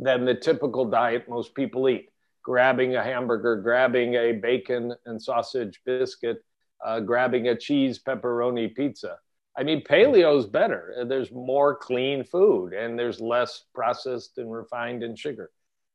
[0.00, 2.10] than the typical diet most people eat
[2.42, 6.42] grabbing a hamburger, grabbing a bacon and sausage biscuit,
[6.82, 9.18] uh, grabbing a cheese pepperoni pizza.
[9.58, 11.04] I mean, paleo is better.
[11.08, 15.50] There's more clean food and there's less processed and refined and sugar.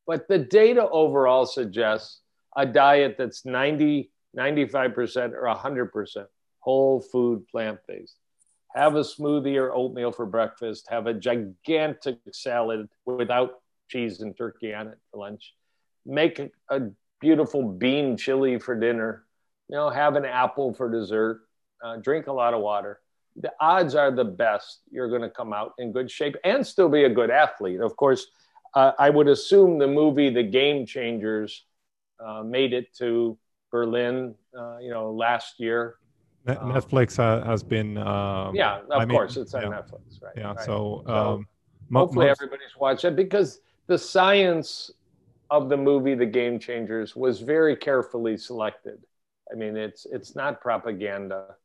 [0.05, 2.19] But the data overall suggests
[2.57, 6.25] a diet that's 90, 95% or 100%
[6.59, 8.17] whole food plant based.
[8.75, 14.73] Have a smoothie or oatmeal for breakfast, have a gigantic salad without cheese and turkey
[14.73, 15.53] on it for lunch,
[16.05, 16.81] make a,
[17.23, 19.23] beautiful bean chili for dinner,
[19.69, 21.39] you know, have an apple for dessert,
[21.81, 22.99] uh, drink a lot of water.
[23.35, 26.89] The odds are the best you're going to come out in good shape and still
[26.89, 27.79] be a good athlete.
[27.79, 28.27] Of course,
[28.75, 31.65] uh, I would assume the movie The Game Changers
[32.23, 33.37] uh, made it to
[33.71, 35.95] Berlin, uh, you know, last year.
[36.45, 37.97] Um, Netflix has been.
[37.97, 39.67] Um, yeah, of I course, mean, it's on yeah.
[39.69, 40.33] Netflix, right?
[40.37, 40.59] Yeah, right.
[40.59, 41.47] so, so um,
[41.91, 42.41] hopefully most...
[42.41, 44.91] everybody's watched it because the science
[45.49, 48.99] of the movie The Game Changers was very carefully selected.
[49.51, 51.55] I mean, it's it's not propaganda.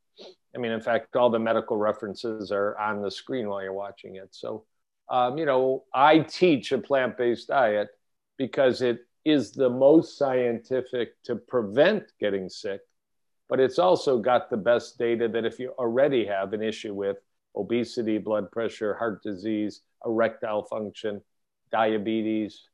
[0.59, 4.17] I mean, in fact, all the medical references are on the screen while you're watching
[4.17, 4.31] it.
[4.33, 4.65] So,
[5.09, 7.91] um, you know, I teach a plant-based diet
[8.37, 12.81] because it is the most scientific to prevent getting sick,
[13.49, 17.19] but it's also got the best data that if you already have an issue with
[17.55, 21.21] obesity, blood pressure, heart disease, erectile function,
[21.71, 22.65] diabetes,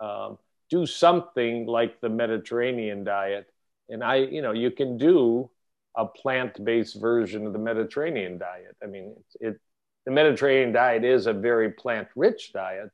[0.00, 0.38] um,
[0.70, 3.52] do something like the Mediterranean diet.
[3.90, 5.50] And I, you know, you can do
[5.96, 8.76] a plant-based version of the Mediterranean diet.
[8.82, 9.60] I mean, it, it
[10.04, 12.90] the Mediterranean diet is a very plant-rich diet,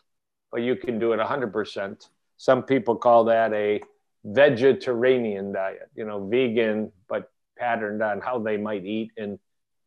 [0.52, 2.08] but you can do it 100%.
[2.36, 3.80] Some people call that a
[4.24, 9.38] vegetarian diet, you know, vegan, but patterned on how they might eat in,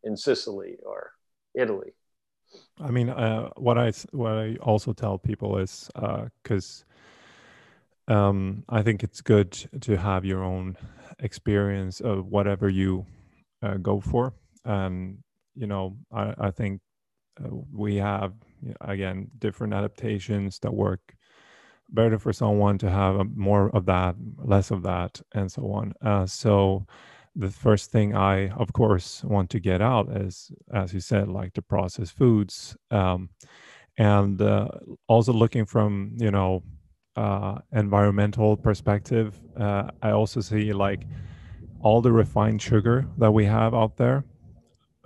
[0.03, 1.11] in Sicily or
[1.55, 1.93] Italy.
[2.80, 5.89] I mean, uh, what I what I also tell people is
[6.43, 6.92] because uh,
[8.08, 9.51] um, I think it's good
[9.82, 10.78] to have your own
[11.20, 13.06] experience of whatever you
[13.62, 14.34] uh, go for.
[14.66, 15.20] And
[15.56, 16.82] you know, I, I think
[17.43, 18.34] uh, we have
[18.82, 21.16] again different adaptations that work
[21.89, 25.93] better for someone to have more of that, less of that, and so on.
[26.01, 26.86] Uh, so
[27.36, 31.54] the first thing I, of course, want to get out is, as you said, like
[31.54, 33.30] the processed foods, um,
[33.97, 34.68] and uh,
[35.08, 36.64] also looking from you know
[37.16, 39.39] uh, environmental perspective.
[39.57, 41.05] Uh, I also see like
[41.82, 44.26] all the refined sugar that we have out there.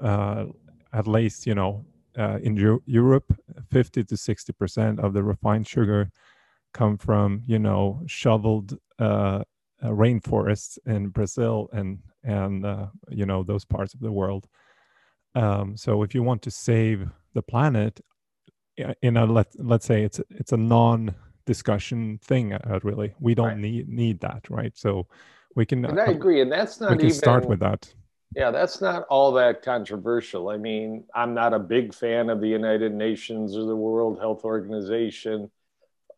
[0.01, 0.45] Uh,
[0.93, 1.86] at least you know
[2.18, 3.36] uh, in Euro- Europe,
[3.70, 6.10] fifty to sixty percent of the refined sugar
[6.74, 9.43] come from you know shoveled uh,
[9.84, 12.66] rainforests in Brazil and and
[13.10, 14.47] you know those parts of the world.
[15.36, 18.01] Um, so if you want to save the planet,
[19.01, 21.16] in a let let's say it's it's a non
[21.48, 22.54] discussion thing.
[22.54, 23.58] Uh, really, we don't right.
[23.58, 24.78] need need that, right?
[24.78, 25.08] So
[25.56, 25.84] we can.
[25.84, 26.91] And I uh, agree, and that's not.
[26.91, 27.91] We can even, start with that.
[28.36, 30.50] Yeah, that's not all that controversial.
[30.50, 34.43] I mean, I'm not a big fan of the United Nations or the World Health
[34.43, 35.50] Organization,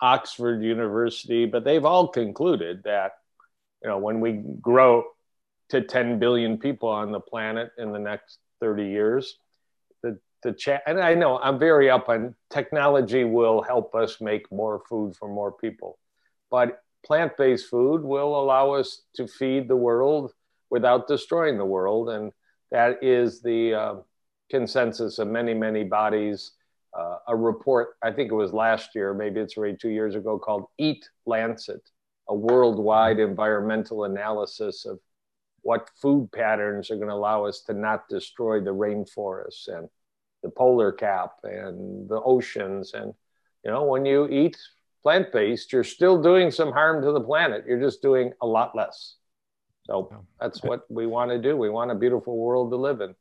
[0.01, 3.13] Oxford University, but they've all concluded that
[3.83, 5.03] you know, when we grow
[5.69, 9.37] to 10 billion people on the planet in the next 30 years,
[10.43, 14.81] the, chat, and I know I'm very up on technology will help us make more
[14.89, 15.99] food for more people,
[16.49, 20.33] but plant based food will allow us to feed the world
[20.69, 22.09] without destroying the world.
[22.09, 22.31] And
[22.71, 23.95] that is the uh,
[24.49, 26.51] consensus of many, many bodies.
[26.97, 30.39] Uh, a report, I think it was last year, maybe it's already two years ago,
[30.39, 31.81] called Eat Lancet
[32.29, 34.99] a worldwide environmental analysis of
[35.61, 39.89] what food patterns are going to allow us to not destroy the rainforests and
[40.43, 42.93] the polar cap and the oceans.
[42.93, 43.13] And,
[43.63, 44.57] you know, when you eat
[45.03, 47.65] plant based, you're still doing some harm to the planet.
[47.67, 49.15] You're just doing a lot less.
[49.85, 51.57] So that's what we want to do.
[51.57, 53.15] We want a beautiful world to live in.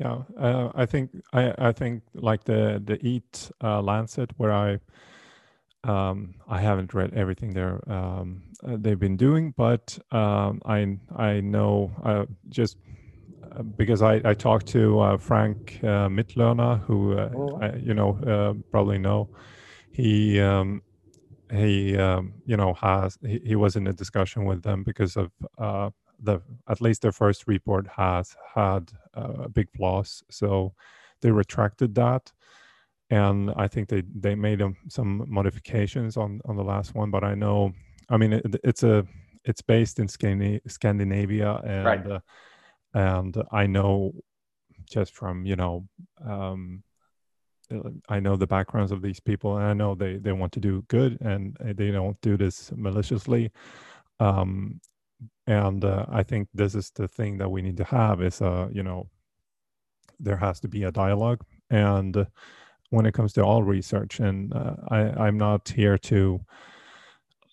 [0.00, 4.78] Yeah, uh, I think I, I think like the the Eat uh, Lancet where I
[5.84, 11.40] um, I haven't read everything there um, uh, they've been doing, but um, I I
[11.40, 12.76] know uh, just
[13.76, 17.58] because I, I talked to uh, Frank uh, Mitloehner, who oh.
[17.60, 19.28] I, you know probably know.
[19.90, 20.82] He um,
[21.50, 25.30] he um, you know has he, he, was in a discussion with them because of
[26.22, 30.72] the at least their first report has had uh, big flaws, so
[31.20, 32.32] they retracted that,
[33.10, 37.10] and I think they they made um, some modifications on on the last one.
[37.10, 37.72] But I know,
[38.08, 39.06] I mean, it, it's a
[39.44, 42.06] it's based in Scandinavia, and right.
[42.06, 42.20] uh,
[42.96, 44.12] and I know
[44.90, 45.86] just from you know.
[46.24, 46.82] Um,
[48.08, 50.84] I know the backgrounds of these people, and I know they, they want to do
[50.86, 53.50] good, and they don't do this maliciously.
[54.20, 54.80] Um,
[55.46, 58.68] and uh, i think this is the thing that we need to have is uh
[58.72, 59.08] you know
[60.18, 62.26] there has to be a dialogue and
[62.90, 66.40] when it comes to all research and uh, i i'm not here to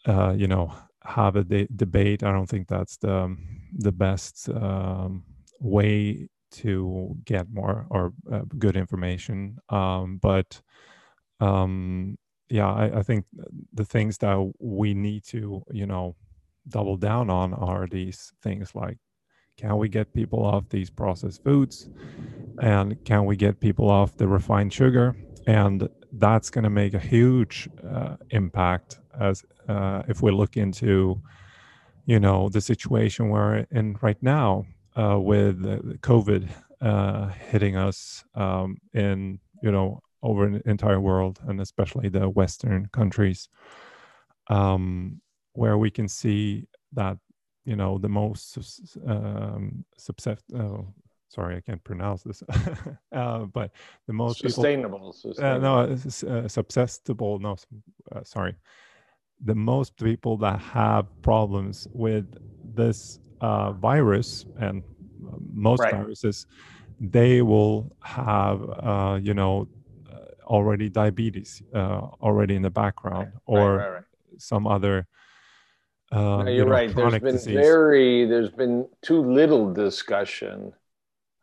[0.08, 0.74] uh you know
[1.04, 3.36] have a de- debate i don't think that's the
[3.74, 5.24] the best um,
[5.64, 9.58] way to get more or uh, good information.
[9.70, 10.62] Um but
[11.40, 12.18] um
[12.50, 13.26] yeah I, I think
[13.74, 16.16] the things that we need to you know
[16.70, 18.98] double down on are these things like
[19.58, 21.90] can we get people off these processed foods?
[22.60, 25.16] And can we get people off the refined sugar?
[25.48, 31.22] And that's going to make a huge uh, impact as uh, if we look into
[32.06, 35.62] you know the situation we're in right now uh, with
[36.02, 36.50] covid
[36.82, 42.88] uh, hitting us um, in you know over the entire world and especially the western
[42.88, 43.50] countries
[44.50, 45.22] um,
[45.54, 47.18] where we can see that
[47.66, 48.58] you know the most
[49.08, 49.86] um,
[50.56, 50.88] oh,
[51.30, 52.44] sorry i can't pronounce this
[53.14, 53.72] uh, but
[54.08, 55.68] the most sustainable, people, sustainable.
[55.68, 57.56] Uh, no uh, susceptible no
[58.14, 58.56] uh, sorry
[59.46, 62.26] the most people that have problems with
[62.76, 64.84] this uh, virus and
[65.54, 65.94] most right.
[65.94, 66.48] viruses
[67.00, 69.68] they will have uh, you know
[70.46, 71.62] already diabetes
[72.28, 73.58] already in the background right.
[73.58, 74.04] or right,
[74.38, 75.08] some other
[76.12, 76.96] no, you're you know, right.
[76.96, 77.56] There's been disease.
[77.56, 80.72] very, there's been too little discussion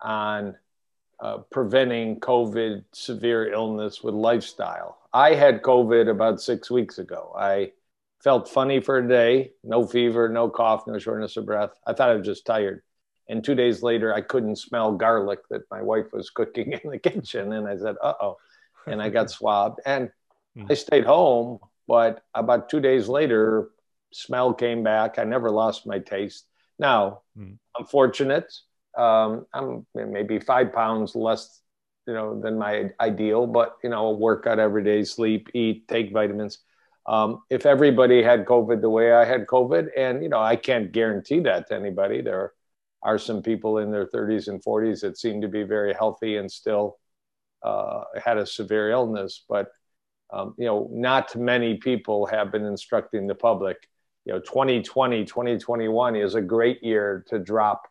[0.01, 0.55] on
[1.19, 4.99] uh, preventing COVID severe illness with lifestyle.
[5.13, 7.35] I had COVID about six weeks ago.
[7.37, 7.73] I
[8.23, 11.71] felt funny for a day, no fever, no cough, no shortness of breath.
[11.87, 12.83] I thought I was just tired.
[13.29, 16.99] And two days later, I couldn't smell garlic that my wife was cooking in the
[16.99, 17.53] kitchen.
[17.53, 18.37] And I said, uh oh.
[18.87, 19.81] And I got swabbed.
[19.87, 20.11] And
[20.57, 20.67] hmm.
[20.69, 21.59] I stayed home.
[21.87, 23.71] But about two days later,
[24.13, 25.19] smell came back.
[25.19, 26.47] I never lost my taste.
[26.79, 27.59] Now, mm.
[27.77, 28.53] I'm fortunate.
[28.97, 31.61] Um, I'm maybe five pounds less,
[32.07, 36.13] you know, than my ideal, but you know, work out every day, sleep, eat, take
[36.13, 36.59] vitamins.
[37.11, 40.93] Um, if everybody had COVID the way I had COVID, and you know, I can't
[40.93, 42.23] guarantee that to anybody.
[42.23, 42.53] There
[43.03, 46.51] are some people in their 30s and 40s that seem to be very healthy and
[46.51, 46.99] still
[47.65, 49.69] uh, had a severe illness, but
[50.33, 53.77] um, you know, not many people have been instructing the public
[54.25, 57.89] you know 2020 2021 is a great year to drop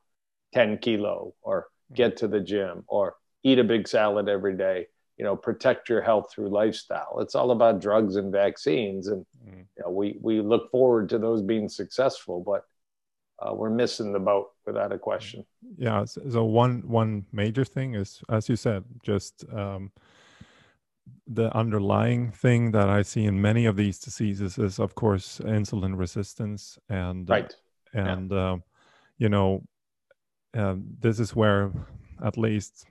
[0.54, 4.88] 10 kilo or get to the gym or eat a big salad every day
[5.20, 9.58] you know protect your health through lifestyle it's all about drugs and vaccines and mm.
[9.78, 12.64] you know, we we look forward to those being successful but
[13.42, 15.46] uh, we're missing the boat without a question
[15.78, 19.92] yeah so one one major thing is as you said just um,
[21.28, 25.98] the underlying thing that I see in many of these diseases is, of course, insulin
[25.98, 27.56] resistance, and uh, right,
[27.94, 28.38] and yeah.
[28.38, 28.58] uh,
[29.18, 29.64] you know,
[30.58, 31.72] uh, this is where,
[32.24, 32.86] at least,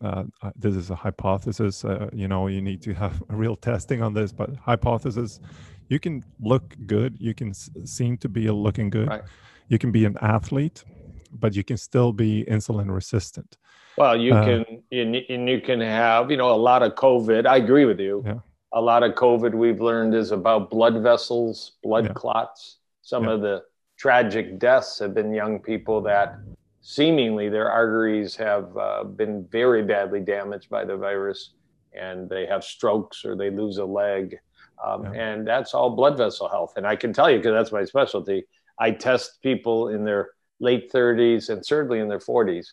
[0.00, 0.24] uh,
[0.56, 1.84] this is a hypothesis.
[1.84, 5.40] Uh, you know, you need to have real testing on this, but hypothesis,
[5.88, 9.22] you can look good, you can s- seem to be looking good, right.
[9.68, 10.84] you can be an athlete,
[11.32, 13.58] but you can still be insulin resistant.
[13.98, 17.46] Well, you uh, can and you can have you know a lot of COVID.
[17.46, 18.22] I agree with you.
[18.24, 18.38] Yeah.
[18.72, 22.12] A lot of COVID we've learned is about blood vessels, blood yeah.
[22.12, 22.78] clots.
[23.02, 23.32] Some yeah.
[23.32, 23.64] of the
[23.98, 26.38] tragic deaths have been young people that
[26.80, 31.52] seemingly their arteries have uh, been very badly damaged by the virus,
[31.92, 34.38] and they have strokes or they lose a leg,
[34.84, 35.20] um, yeah.
[35.20, 36.74] and that's all blood vessel health.
[36.76, 38.44] And I can tell you because that's my specialty.
[38.78, 42.66] I test people in their late 30s and certainly in their 40s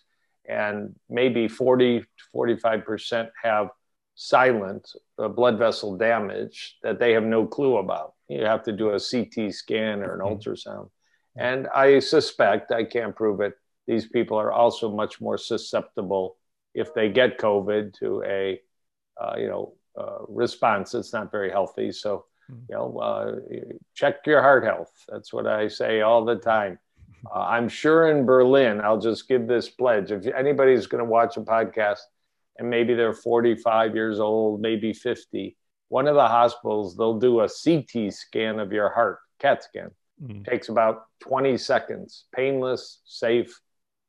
[0.48, 2.06] and maybe 40 to
[2.36, 3.70] 45% have
[4.16, 4.90] silent
[5.20, 8.14] uh, blood vessel damage that they have no clue about.
[8.30, 10.36] You have to do a CT scan or an mm-hmm.
[10.36, 10.90] ultrasound.
[11.36, 13.54] And I suspect, I can't prove it,
[13.88, 16.38] these people are also much more susceptible
[16.74, 18.62] if they get COVID to a,
[19.20, 21.92] uh, you know, uh, response that's not very healthy.
[21.92, 22.58] So, hmm.
[22.70, 23.36] you know, uh,
[23.96, 24.92] check your heart health.
[25.08, 26.78] That's what I say all the time.
[27.26, 30.12] Uh, I'm sure in Berlin, I'll just give this pledge.
[30.12, 32.02] If anybody's going to watch a podcast
[32.58, 35.58] and maybe they're 45 years old, maybe 50,
[35.90, 39.92] one of the hospitals, they'll do a CT scan of your heart, CAT scan.
[40.24, 40.46] Mm.
[40.46, 43.60] Takes about 20 seconds, painless, safe,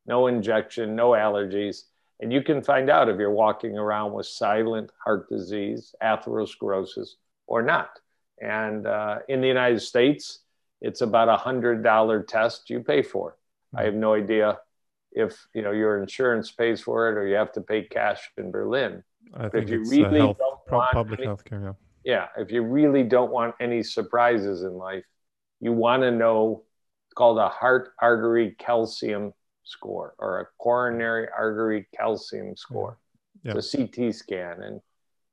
[0.09, 1.83] no injection, no allergies.
[2.21, 7.11] And you can find out if you're walking around with silent heart disease, atherosclerosis,
[7.47, 7.91] or not.
[8.41, 10.41] And uh, in the United States,
[10.81, 13.37] it's about a hundred dollar test you pay for.
[13.77, 14.59] I have no idea
[15.13, 18.51] if you know your insurance pays for it or you have to pay cash in
[18.51, 19.03] Berlin.
[19.35, 20.39] I think if you it's really health,
[20.93, 21.77] public health care.
[22.05, 22.29] Yeah.
[22.37, 25.05] yeah, if you really don't want any surprises in life,
[25.61, 26.65] you want to know.
[27.07, 29.33] It's called a heart artery calcium
[29.69, 32.99] score or a coronary artery calcium score.
[33.45, 33.53] Yeah.
[33.55, 34.81] It's a CT scan, and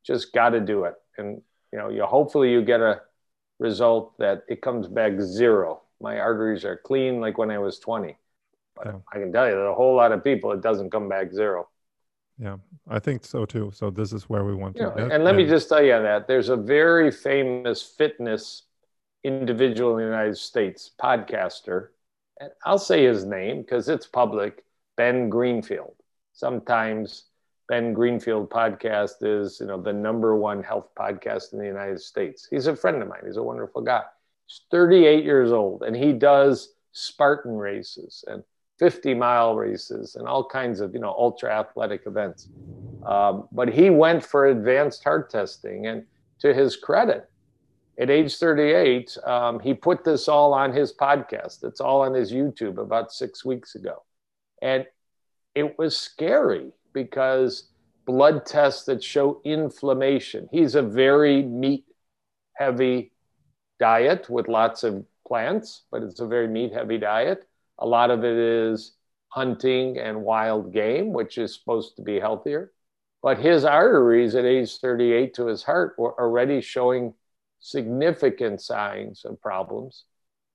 [0.06, 0.94] just got to do it.
[1.18, 3.02] And you know, you hopefully you get a
[3.60, 5.82] result that it comes back zero.
[6.02, 8.16] My arteries are clean, like when I was 20.
[8.76, 8.94] But yeah.
[9.12, 11.70] I can tell you that a whole lot of people, it doesn't come back zero.
[12.38, 12.58] Yeah,
[12.90, 13.72] I think so too.
[13.74, 14.94] So this is where we want to.
[14.96, 15.12] get.
[15.12, 18.64] And let me just tell you that there's a very famous fitness
[19.24, 21.90] individual in the United States, podcaster,
[22.40, 24.64] and I'll say his name because it's public.
[24.98, 25.96] Ben Greenfield.
[26.34, 27.26] Sometimes
[27.68, 32.48] Ben Greenfield podcast is, you know, the number one health podcast in the United States.
[32.50, 33.22] He's a friend of mine.
[33.26, 34.04] He's a wonderful guy.
[34.48, 38.44] He's 38 years old and he does Spartan races and
[38.80, 42.50] 50 mile races and all kinds of, you know, ultra athletic events.
[43.06, 46.04] Um, but he went for advanced heart testing and
[46.40, 47.30] to his credit,
[47.98, 51.64] at age 38, um, he put this all on his podcast.
[51.64, 54.04] It's all on his YouTube about six weeks ago.
[54.62, 54.86] And
[55.54, 57.70] it was scary because
[58.06, 60.50] blood tests that show inflammation.
[60.52, 61.86] He's a very meat
[62.54, 63.12] heavy
[63.80, 67.48] diet with lots of plants, but it's a very meat heavy diet.
[67.80, 68.94] A lot of it is
[69.30, 72.72] hunting and wild game, which is supposed to be healthier.
[73.22, 77.14] But his arteries at age 38 to his heart were already showing
[77.66, 80.04] significant signs of problems.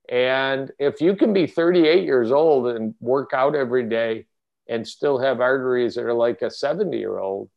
[0.09, 4.27] And if you can be 38 years old and work out every day
[4.67, 7.49] and still have arteries that are like a 70 year old,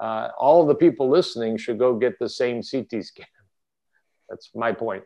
[0.00, 3.26] uh, all the people listening should go get the same CT scan.
[4.28, 5.04] That's my point.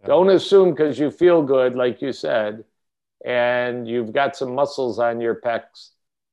[0.00, 0.08] Yeah.
[0.08, 2.64] Don't assume because you feel good, like you said,
[3.24, 5.90] and you've got some muscles on your pecs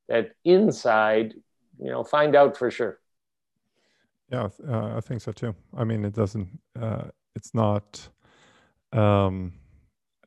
[0.08, 1.34] that inside,
[1.78, 2.99] you know, find out for sure.
[4.30, 5.54] Yeah, uh, I think so too.
[5.76, 6.48] I mean, it doesn't,
[6.80, 7.04] uh,
[7.34, 8.08] it's not,
[8.92, 9.54] um,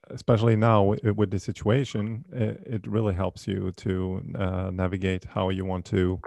[0.10, 5.66] especially now with the situation, it, it really helps you to uh, navigate how you
[5.66, 6.22] want to,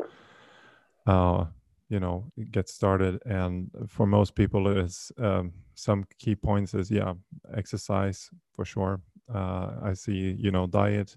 [1.07, 1.45] uh,
[1.89, 3.21] you know, get started.
[3.27, 7.15] And for most people, is um, some key points is yeah,
[7.55, 9.01] exercise for sure.
[9.33, 11.17] Uh, I see, you know, diet,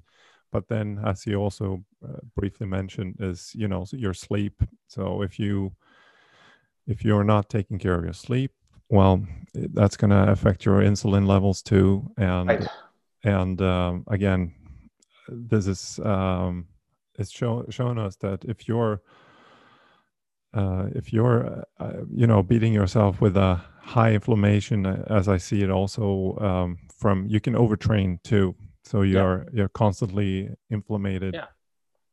[0.51, 4.63] but then as you also uh, briefly mentioned, is you know your sleep.
[4.87, 5.73] So if you
[6.89, 8.51] if you're not taking care of your sleep,
[8.89, 9.23] well,
[9.53, 12.11] that's going to affect your insulin levels too.
[12.17, 12.67] And right.
[13.23, 14.55] and um, again,
[15.29, 16.65] this is um,
[17.17, 19.01] it's show, showing us that if you're
[20.55, 25.37] uh, if you're uh, you know beating yourself with a high inflammation, uh, as I
[25.37, 28.55] see it, also um, from you can overtrain too.
[28.83, 29.49] So you're yeah.
[29.53, 31.35] you're constantly inflamed.
[31.35, 31.45] Yeah.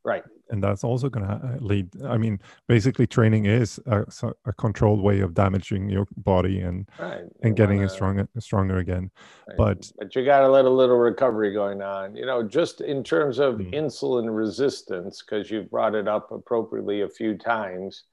[0.04, 4.04] Right and that's also going to uh, lead i mean basically training is a,
[4.44, 7.24] a, controlled way of damaging your body and right.
[7.42, 9.10] and getting wanna, it stronger stronger again
[9.48, 9.56] right.
[9.56, 13.02] but but you got to let a little recovery going on you know just in
[13.02, 13.74] terms of mm-hmm.
[13.74, 18.04] insulin resistance because you brought it up appropriately a few times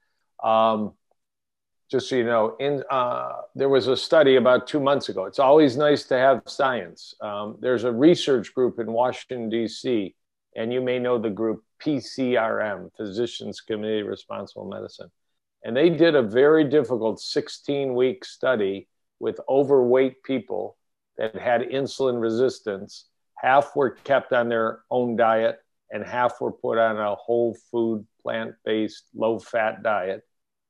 [0.42, 0.92] um,
[1.90, 5.38] just so you know in uh, there was a study about two months ago it's
[5.38, 10.14] always nice to have science um, there's a research group in washington d.c
[10.56, 15.10] and you may know the group PCRM, Physicians Committee Responsible Medicine.
[15.64, 20.76] And they did a very difficult 16 week study with overweight people
[21.16, 23.06] that had insulin resistance.
[23.36, 25.58] Half were kept on their own diet,
[25.90, 30.22] and half were put on a whole food, plant based, low fat diet,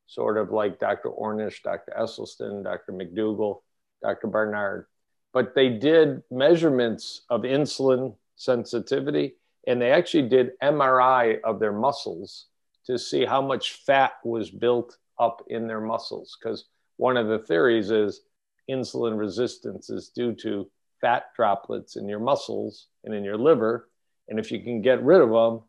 [0.07, 1.11] sort of like Dr.
[1.11, 1.93] Ornish, Dr.
[1.99, 2.93] Esselstyn, Dr.
[2.93, 3.63] McDougall,
[4.03, 4.27] Dr.
[4.29, 4.87] Barnard.
[5.33, 9.35] But they did measurements of insulin sensitivity
[9.67, 12.47] and they actually did MRI of their muscles
[12.87, 16.37] to see how much fat was built up in their muscles.
[16.39, 18.23] Because one of the theories is
[18.71, 23.89] insulin resistance is due to fat droplets in your muscles and in your liver.
[24.29, 25.63] And if you can get rid of them,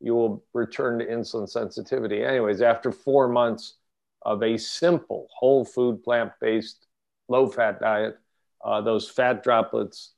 [0.00, 2.24] you will return to insulin sensitivity.
[2.24, 3.74] Anyways, after four months
[4.22, 6.86] of a simple whole food, plant based,
[7.28, 8.18] low fat diet,
[8.64, 10.12] uh, those fat droplets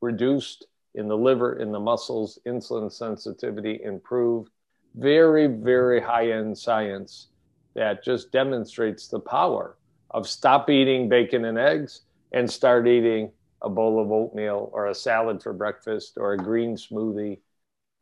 [0.00, 4.50] reduced in the liver, in the muscles, insulin sensitivity improved.
[4.94, 7.28] Very, very high end science
[7.74, 9.76] that just demonstrates the power
[10.10, 13.30] of stop eating bacon and eggs and start eating
[13.62, 17.38] a bowl of oatmeal or a salad for breakfast or a green smoothie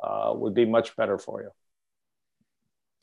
[0.02, 1.50] uh, would be much better for you.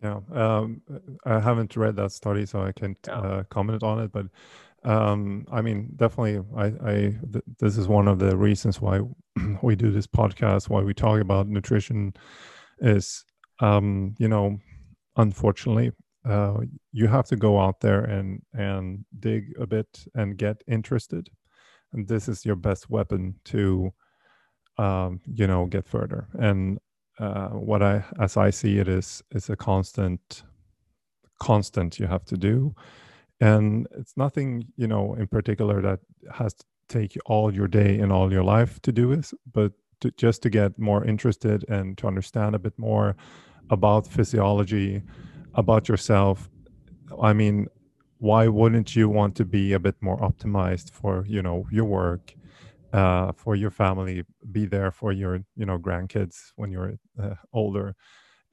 [0.05, 0.81] Yeah, um,
[1.25, 3.19] I haven't read that study, so I can't yeah.
[3.19, 4.11] uh, comment on it.
[4.11, 4.27] But
[4.83, 6.95] um, I mean, definitely, I, I
[7.33, 9.01] th- this is one of the reasons why
[9.63, 12.13] we do this podcast, why we talk about nutrition,
[12.79, 13.25] is
[13.61, 14.59] um, you know,
[15.15, 15.91] unfortunately,
[16.23, 16.57] uh,
[16.91, 21.29] you have to go out there and and dig a bit and get interested,
[21.93, 23.91] and this is your best weapon to,
[24.77, 26.27] um, you know, get further.
[26.37, 26.77] And
[27.19, 30.43] uh, what I, as I see it, is is a constant,
[31.39, 32.75] constant you have to do,
[33.39, 35.99] and it's nothing you know in particular that
[36.33, 40.11] has to take all your day and all your life to do this, but to,
[40.11, 43.15] just to get more interested and to understand a bit more
[43.69, 45.01] about physiology,
[45.55, 46.49] about yourself.
[47.21, 47.67] I mean,
[48.19, 52.33] why wouldn't you want to be a bit more optimized for you know your work?
[52.93, 57.95] Uh, for your family, be there for your you know grandkids when you're uh, older,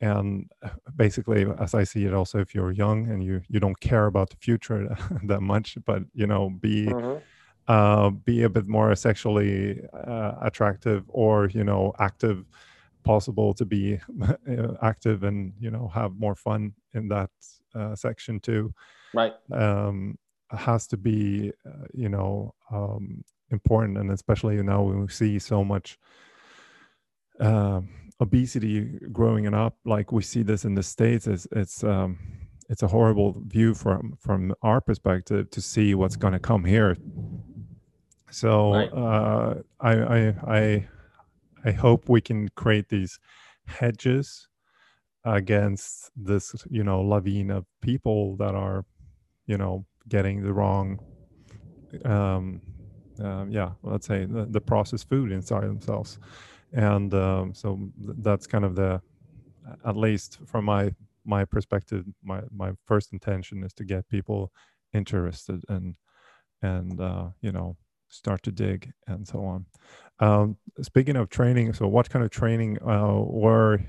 [0.01, 3.79] and uh, basically, as I see it, also if you're young and you you don't
[3.81, 6.87] care about the future that much, but you know be.
[6.87, 7.19] Mm-hmm.
[7.69, 12.45] Uh, be a bit more sexually uh, attractive or you know active
[13.05, 17.31] possible to be uh, active and you know have more fun in that
[17.77, 18.75] uh, section too
[19.15, 20.19] right um,
[20.51, 23.23] has to be uh, you know um,
[23.53, 25.99] important and especially now when we see so much
[27.41, 27.81] uh,
[28.21, 32.19] obesity growing up like we see this in the states it's it's um,
[32.69, 36.97] it's a horrible view from from our perspective to see what's going to come here
[38.31, 38.93] so right.
[38.93, 40.89] uh, I, I i
[41.65, 43.19] i hope we can create these
[43.67, 44.49] hedges
[45.25, 48.85] against this you know lavine of people that are
[49.47, 50.99] you know getting the wrong
[52.05, 52.61] um,
[53.21, 56.19] um, yeah, let's say the, the, processed food inside themselves.
[56.73, 59.01] And um, so that's kind of the,
[59.85, 60.93] at least from my
[61.25, 64.53] my perspective, my my first intention is to get people
[64.93, 65.95] interested and
[66.63, 67.77] and uh, you know
[68.09, 69.67] start to dig and so on.
[70.21, 73.81] Um, speaking of training, so what kind of training uh, or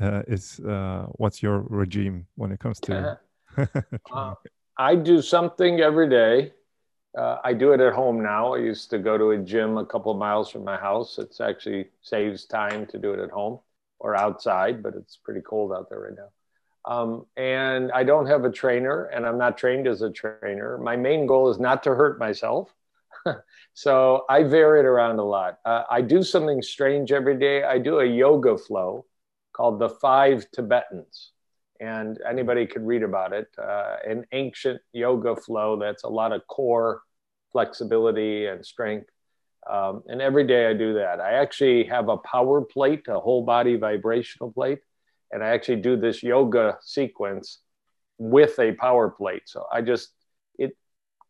[0.00, 3.18] uh, is uh, what's your regime when it comes to?
[4.12, 4.34] uh,
[4.76, 6.52] I do something every day
[7.16, 8.54] uh, I do it at home now.
[8.54, 11.18] I used to go to a gym a couple of miles from my house.
[11.18, 13.60] It's actually saves time to do it at home
[14.00, 16.30] or outside, but it's pretty cold out there right now.
[16.86, 20.76] Um, and I don't have a trainer, and I'm not trained as a trainer.
[20.78, 22.74] My main goal is not to hurt myself.
[23.74, 25.60] so I vary it around a lot.
[25.64, 27.62] Uh, I do something strange every day.
[27.62, 29.06] I do a yoga flow
[29.52, 31.30] called the Five Tibetans
[31.84, 33.48] and anybody could read about it.
[33.58, 37.02] Uh, an ancient yoga flow that's a lot of core
[37.52, 39.10] flexibility and strength.
[39.70, 41.20] Um, and every day I do that.
[41.20, 44.80] I actually have a power plate, a whole body vibrational plate,
[45.30, 47.60] and I actually do this yoga sequence
[48.18, 49.42] with a power plate.
[49.46, 50.10] So I just,
[50.58, 50.76] it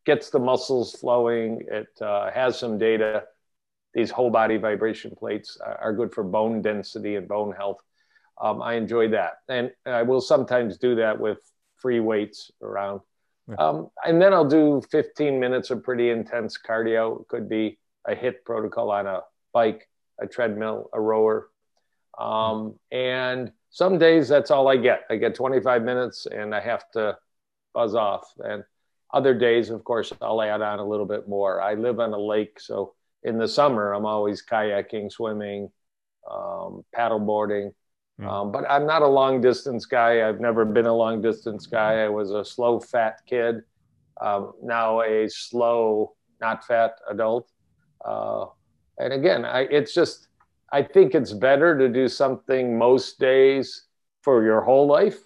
[0.07, 1.63] gets the muscles flowing.
[1.71, 3.25] It uh, has some data.
[3.93, 7.79] These whole body vibration plates are good for bone density and bone health
[8.41, 9.35] um, I enjoy that.
[9.49, 11.39] And I will sometimes do that with
[11.77, 13.01] free weights around.
[13.49, 13.57] Yeah.
[13.57, 17.21] Um, and then I'll do 15 minutes of pretty intense cardio.
[17.21, 19.21] It could be a HIIT protocol on a
[19.53, 19.89] bike,
[20.21, 21.49] a treadmill, a rower.
[22.19, 25.03] Um, and some days that's all I get.
[25.11, 27.19] I get 25 minutes and I have to
[27.75, 28.33] buzz off.
[28.39, 28.65] And
[29.13, 31.61] other days, of course, I'll add on a little bit more.
[31.61, 35.71] I live on a lake, so in the summer, I'm always kayaking, swimming,
[36.31, 37.73] um, paddle boarding.
[38.21, 38.29] Mm.
[38.29, 40.29] Um, but I'm not a long distance guy.
[40.29, 42.05] I've never been a long distance guy.
[42.05, 43.63] I was a slow, fat kid.
[44.21, 47.51] Um, now a slow, not fat adult.
[48.05, 48.47] Uh,
[48.99, 50.29] and again, I, it's just,
[50.73, 53.87] I think it's better to do something most days
[54.23, 55.19] for your whole life,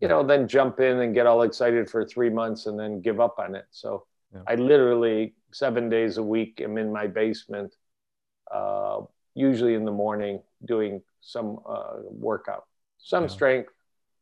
[0.00, 3.20] you know, than jump in and get all excited for three months and then give
[3.20, 3.64] up on it.
[3.70, 4.42] So yeah.
[4.46, 7.74] I literally seven days a week am in my basement,
[8.52, 9.00] uh,
[9.34, 12.64] usually in the morning doing some uh, workout,
[12.98, 13.28] some yeah.
[13.28, 13.72] strength,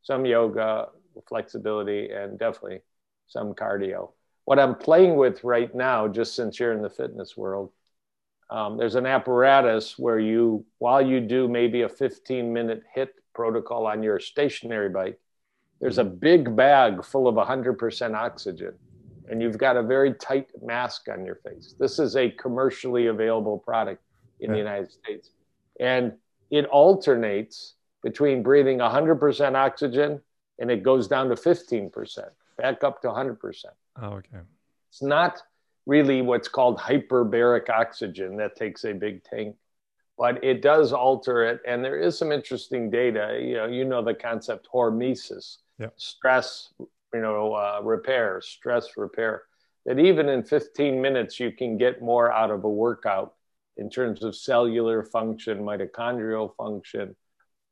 [0.03, 0.89] some yoga,
[1.29, 2.81] flexibility, and definitely
[3.27, 4.11] some cardio.
[4.45, 7.71] What I'm playing with right now, just since you're in the fitness world,
[8.51, 13.87] um, there's an apparatus where you, while you do maybe a 15 minute HIIT protocol
[13.87, 15.19] on your stationary bike,
[15.81, 18.75] there's a big bag full of 100% oxygen,
[19.29, 21.75] and you've got a very tight mask on your face.
[21.79, 24.03] This is a commercially available product
[24.43, 24.53] in yeah.
[24.53, 25.31] the United States.
[25.81, 26.13] And
[26.51, 30.21] it alternates between breathing 100% oxygen
[30.59, 32.19] and it goes down to 15%,
[32.59, 33.65] back up to 100%.
[34.01, 34.39] Oh, okay.
[34.91, 35.43] It's not
[35.87, 39.57] really what's called hyperbaric oxygen that takes a big tank,
[40.19, 41.61] but it does alter it.
[41.67, 43.41] And there is some interesting data.
[43.43, 45.95] You know, you know the concept hormesis, yep.
[45.97, 49.45] stress, you know, uh, repair, stress repair.
[49.87, 53.35] That even in 15 minutes you can get more out of a workout
[53.77, 57.17] in terms of cellular function, mitochondrial function,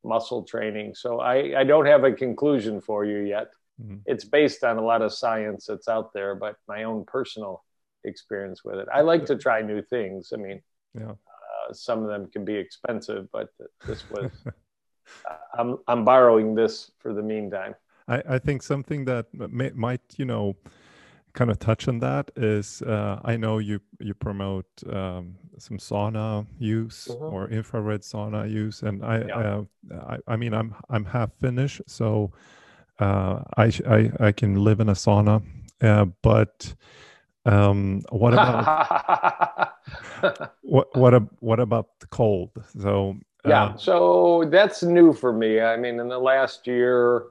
[0.04, 0.94] muscle training.
[0.94, 3.48] So I, I don't have a conclusion for you yet.
[3.80, 3.96] Mm-hmm.
[4.06, 7.64] It's based on a lot of science that's out there, but my own personal
[8.04, 8.88] experience with it.
[8.92, 10.32] I like to try new things.
[10.32, 10.62] I mean,
[10.98, 11.12] yeah.
[11.12, 13.48] Uh, some of them can be expensive, but
[13.86, 14.30] this was.
[15.58, 17.74] I'm I'm borrowing this for the meantime.
[18.06, 20.56] I, I think something that may, might you know
[21.32, 26.46] kind of touch on that is uh, I know you you promote um, some sauna
[26.58, 27.24] use mm-hmm.
[27.24, 29.34] or infrared sauna use, and I, yeah.
[29.34, 29.62] uh,
[30.06, 32.32] I, I mean I'm I'm half Finnish, so
[32.98, 35.42] uh, I, I I can live in a sauna,
[35.82, 36.74] uh, but
[37.46, 39.72] um, what about
[40.62, 42.50] what what a, what about the cold?
[42.78, 43.16] So
[43.46, 45.60] yeah, um, so that's new for me.
[45.60, 47.26] I mean, in the last year,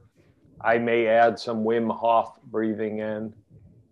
[0.61, 3.33] I may add some Wim Hof breathing in.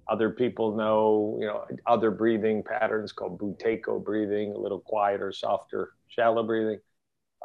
[0.10, 5.92] Other people know, you know, other breathing patterns called Buteyko breathing, a little quieter, softer,
[6.08, 6.80] shallow breathing.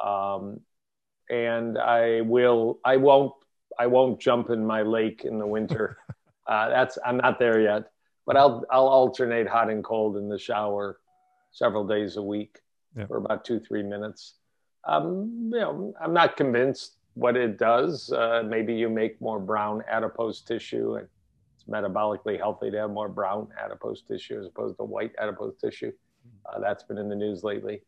[0.01, 0.61] Um,
[1.29, 3.33] and I will, I won't,
[3.77, 5.97] I won't jump in my lake in the winter.
[6.45, 7.91] Uh, that's I'm not there yet,
[8.25, 10.99] but I'll I'll alternate hot and cold in the shower
[11.51, 12.59] several days a week
[12.97, 13.05] yeah.
[13.05, 14.33] for about two three minutes.
[14.85, 18.11] Um, you know, I'm not convinced what it does.
[18.11, 21.07] Uh, maybe you make more brown adipose tissue and
[21.63, 25.91] it's metabolically healthy to have more brown adipose tissue as opposed to white adipose tissue.
[26.45, 27.81] Uh, that's been in the news lately.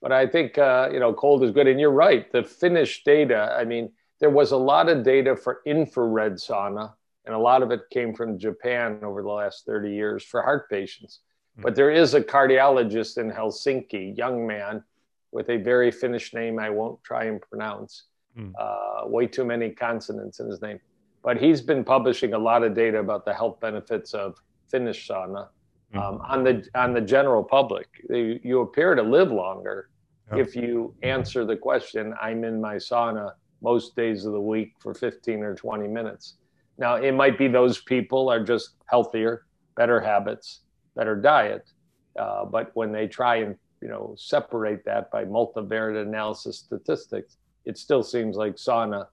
[0.00, 1.66] But I think, uh, you know, cold is good.
[1.66, 2.30] And you're right.
[2.32, 6.92] The Finnish data, I mean, there was a lot of data for infrared sauna,
[7.24, 10.68] and a lot of it came from Japan over the last 30 years for heart
[10.68, 11.20] patients.
[11.54, 11.62] Mm-hmm.
[11.62, 14.82] But there is a cardiologist in Helsinki, young man
[15.30, 18.04] with a very Finnish name I won't try and pronounce.
[18.36, 18.52] Mm.
[18.58, 20.80] Uh, way too many consonants in his name
[21.22, 24.36] but he's been publishing a lot of data about the health benefits of
[24.68, 25.48] Finnish sauna
[25.94, 25.98] mm-hmm.
[25.98, 27.88] um, on the on the general public.
[28.10, 29.88] You, you appear to live longer
[30.34, 32.14] if you answer the question.
[32.20, 36.36] I'm in my sauna most days of the week for 15 or 20 minutes.
[36.78, 39.44] Now it might be those people are just healthier,
[39.76, 40.60] better habits,
[40.96, 41.70] better diet,
[42.18, 47.76] uh, but when they try and you know separate that by multivariate analysis statistics, it
[47.78, 49.06] still seems like sauna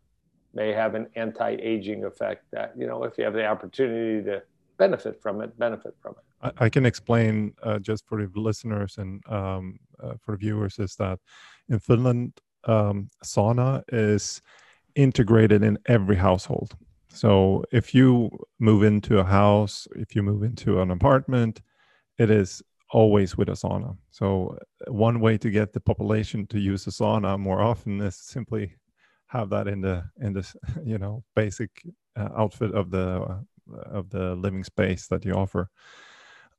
[0.53, 4.41] may have an anti-aging effect that you know if you have the opportunity to
[4.77, 6.53] benefit from it benefit from it.
[6.57, 11.19] I, can explain uh, just for the listeners and um, uh, for viewers is that
[11.67, 14.41] in finland um, sauna is
[14.95, 16.75] integrated in every household.
[17.09, 18.29] So if you
[18.59, 21.61] move into a house if you move into an apartment
[22.17, 23.95] it is always with a sauna.
[24.11, 28.75] So one way to get the population to use a sauna more often is simply
[29.29, 31.83] have that in the in this you know basic
[32.15, 33.39] uh, outfit of the uh,
[33.91, 35.69] of the living space that you offer.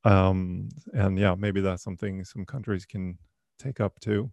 [0.05, 3.19] Um and yeah maybe that's something some countries can
[3.59, 4.31] take up too.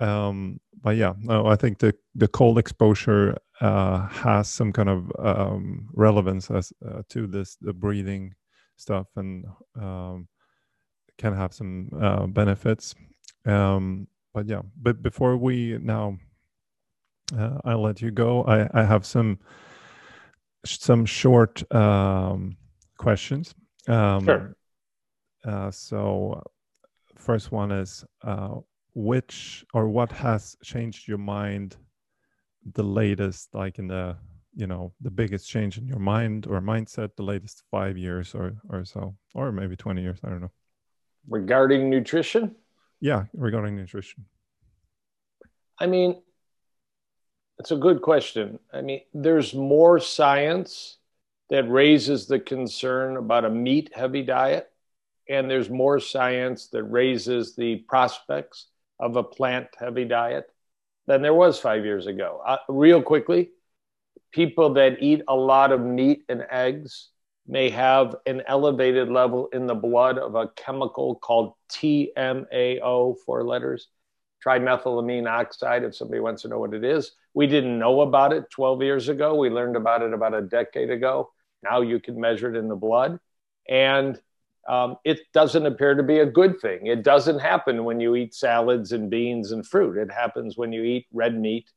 [0.00, 5.12] Um but yeah no i think the the cold exposure uh has some kind of
[5.18, 8.34] um relevance as uh, to this the breathing
[8.76, 9.44] stuff and
[9.80, 10.28] um
[11.18, 12.94] can have some uh benefits.
[13.46, 16.16] Um but yeah but before we now
[17.36, 18.44] uh, I'll let you go.
[18.44, 19.38] I, I have some
[20.64, 22.56] some short um,
[22.98, 23.54] questions.
[23.88, 24.56] Um, sure.
[25.44, 26.42] Uh, so,
[27.16, 28.56] first one is uh,
[28.94, 31.76] which or what has changed your mind
[32.74, 34.16] the latest, like in the
[34.54, 38.52] you know the biggest change in your mind or mindset the latest five years or
[38.68, 40.20] or so, or maybe twenty years.
[40.22, 40.52] I don't know.
[41.28, 42.54] Regarding nutrition.
[43.00, 44.26] Yeah, regarding nutrition.
[45.80, 46.22] I mean,
[47.62, 48.58] it's a good question.
[48.72, 50.96] I mean, there's more science
[51.48, 54.68] that raises the concern about a meat heavy diet,
[55.28, 58.66] and there's more science that raises the prospects
[58.98, 60.50] of a plant heavy diet
[61.06, 62.42] than there was five years ago.
[62.44, 63.50] Uh, real quickly,
[64.32, 67.10] people that eat a lot of meat and eggs
[67.46, 73.86] may have an elevated level in the blood of a chemical called TMAO, four letters,
[74.44, 77.12] trimethylamine oxide, if somebody wants to know what it is.
[77.34, 79.34] We didn't know about it 12 years ago.
[79.34, 81.32] We learned about it about a decade ago.
[81.62, 83.18] Now you can measure it in the blood.
[83.68, 84.20] And
[84.68, 86.86] um, it doesn't appear to be a good thing.
[86.86, 89.96] It doesn't happen when you eat salads and beans and fruit.
[89.96, 91.70] It happens when you eat red meat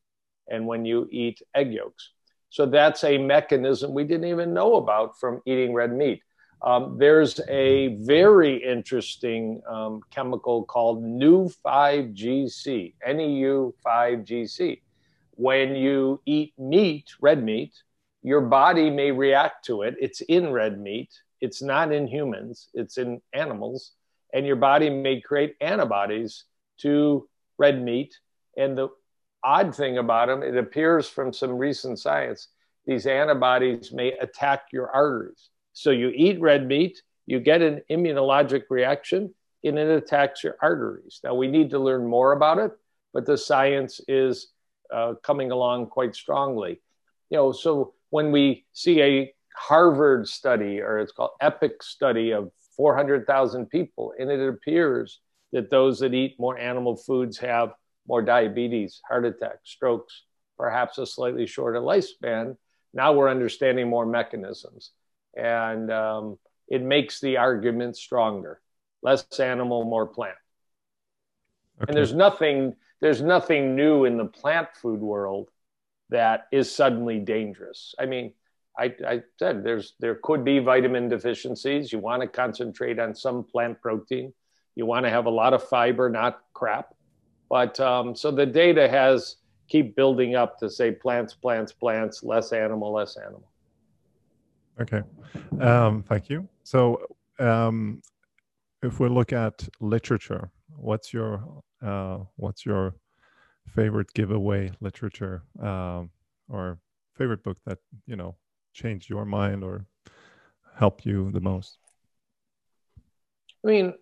[0.48, 2.10] and when you eat egg yolks.
[2.50, 6.22] So that's a mechanism we didn't even know about from eating red meat.
[6.62, 14.80] Um, there's a very interesting um, chemical called NEU5GC, NEU5GC.
[15.36, 17.72] When you eat meat, red meat,
[18.22, 19.94] your body may react to it.
[20.00, 21.10] It's in red meat
[21.40, 23.92] it's not in humans, it's in animals.
[24.32, 26.44] And your body may create antibodies
[26.78, 27.28] to
[27.58, 28.18] red meat.
[28.56, 28.88] And the
[29.42, 32.48] odd thing about them, it appears from some recent science,
[32.86, 35.50] these antibodies may attack your arteries.
[35.72, 39.34] So you eat red meat, you get an immunologic reaction,
[39.64, 41.20] and it attacks your arteries.
[41.24, 42.72] Now, we need to learn more about it,
[43.12, 44.48] but the science is
[44.92, 46.80] uh, coming along quite strongly.
[47.30, 52.50] You know, so when we see a Harvard study, or it's called EPIC study of
[52.76, 55.20] 400,000 people, and it appears
[55.52, 57.72] that those that eat more animal foods have
[58.06, 60.24] more diabetes, heart attacks, strokes,
[60.58, 62.56] perhaps a slightly shorter lifespan.
[62.92, 64.92] Now we're understanding more mechanisms,
[65.36, 68.60] and um, it makes the argument stronger.
[69.02, 70.36] Less animal, more plant.
[71.82, 71.88] Okay.
[71.88, 75.50] And there's nothing there's nothing new in the plant food world
[76.10, 77.94] that is suddenly dangerous.
[77.98, 78.32] I mean,
[78.78, 81.92] I, I, said there's there could be vitamin deficiencies.
[81.92, 84.32] You want to concentrate on some plant protein.
[84.74, 86.94] You want to have a lot of fiber, not crap.
[87.48, 89.36] But um, so the data has
[89.68, 93.48] keep building up to say plants, plants, plants, less animal, less animal.
[94.80, 95.02] Okay,
[95.60, 96.46] um, thank you.
[96.62, 97.00] So
[97.38, 98.02] um,
[98.82, 101.42] if we look at literature, what's your
[101.84, 102.94] uh, what's your
[103.66, 106.10] favorite giveaway literature um,
[106.48, 106.78] or
[107.14, 108.36] favorite book that you know
[108.72, 109.86] changed your mind or
[110.76, 111.78] helped you the most?
[113.64, 113.94] I mean,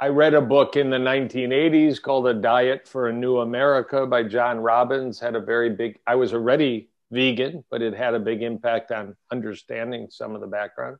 [0.00, 4.22] I read a book in the 1980s called A Diet for a New America by
[4.22, 5.20] John Robbins.
[5.20, 9.14] Had a very big, I was already vegan, but it had a big impact on
[9.30, 10.96] understanding some of the background.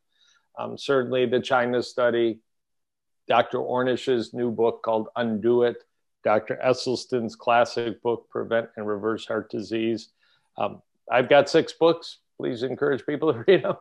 [0.58, 2.40] Um, certainly, the China study,
[3.26, 3.58] Dr.
[3.58, 5.82] Ornish's new book called Undo It,
[6.24, 6.58] Dr.
[6.64, 10.10] Esselstyn's classic book, Prevent and Reverse Heart Disease.
[10.58, 13.76] Um, I've got six books please encourage people to read them.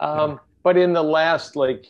[0.00, 1.86] Um, but in the last, like,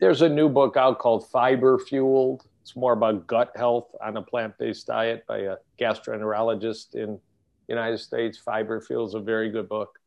[0.00, 2.46] there's a new book out called Fiber Fueled.
[2.62, 7.20] It's more about gut health on a plant-based diet by a gastroenterologist in the
[7.68, 8.38] United States.
[8.38, 9.98] Fiber Fueled is a very good book.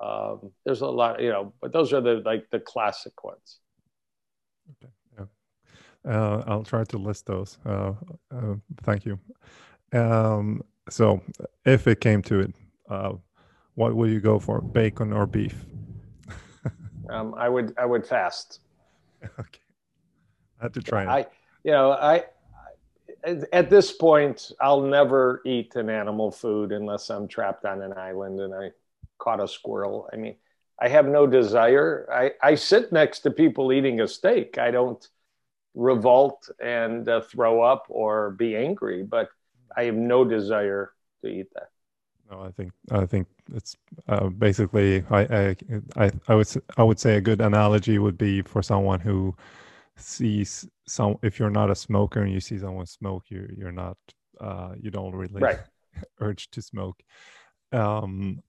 [0.00, 3.58] Um, there's a lot, you know, but those are the like the classic ones.
[4.70, 4.90] Okay.
[6.04, 7.58] Uh, I'll try to list those.
[7.64, 7.92] Uh,
[8.34, 9.18] uh, thank you.
[9.92, 11.22] Um, so,
[11.64, 12.54] if it came to it,
[12.88, 13.12] uh,
[13.74, 15.64] what will you go for, bacon or beef?
[17.10, 18.60] um, I would I would fast.
[19.24, 19.60] okay,
[20.60, 21.02] I had to try.
[21.02, 21.08] It.
[21.08, 21.26] I
[21.64, 22.24] you know I
[23.52, 28.40] at this point I'll never eat an animal food unless I'm trapped on an island
[28.40, 28.70] and I
[29.18, 30.08] caught a squirrel.
[30.12, 30.34] I mean,
[30.80, 32.08] I have no desire.
[32.12, 34.58] I I sit next to people eating a steak.
[34.58, 35.06] I don't
[35.74, 39.28] revolt and uh, throw up or be angry, but
[39.76, 40.92] I have no desire
[41.22, 41.68] to eat that.
[42.30, 43.76] No, I think I think it's
[44.08, 45.56] uh, basically I,
[45.96, 49.34] I I would I would say a good analogy would be for someone who
[49.96, 53.98] sees some if you're not a smoker and you see someone smoke you you're not
[54.40, 55.60] uh, you don't really right.
[56.20, 57.02] urge to smoke.
[57.72, 58.42] Um,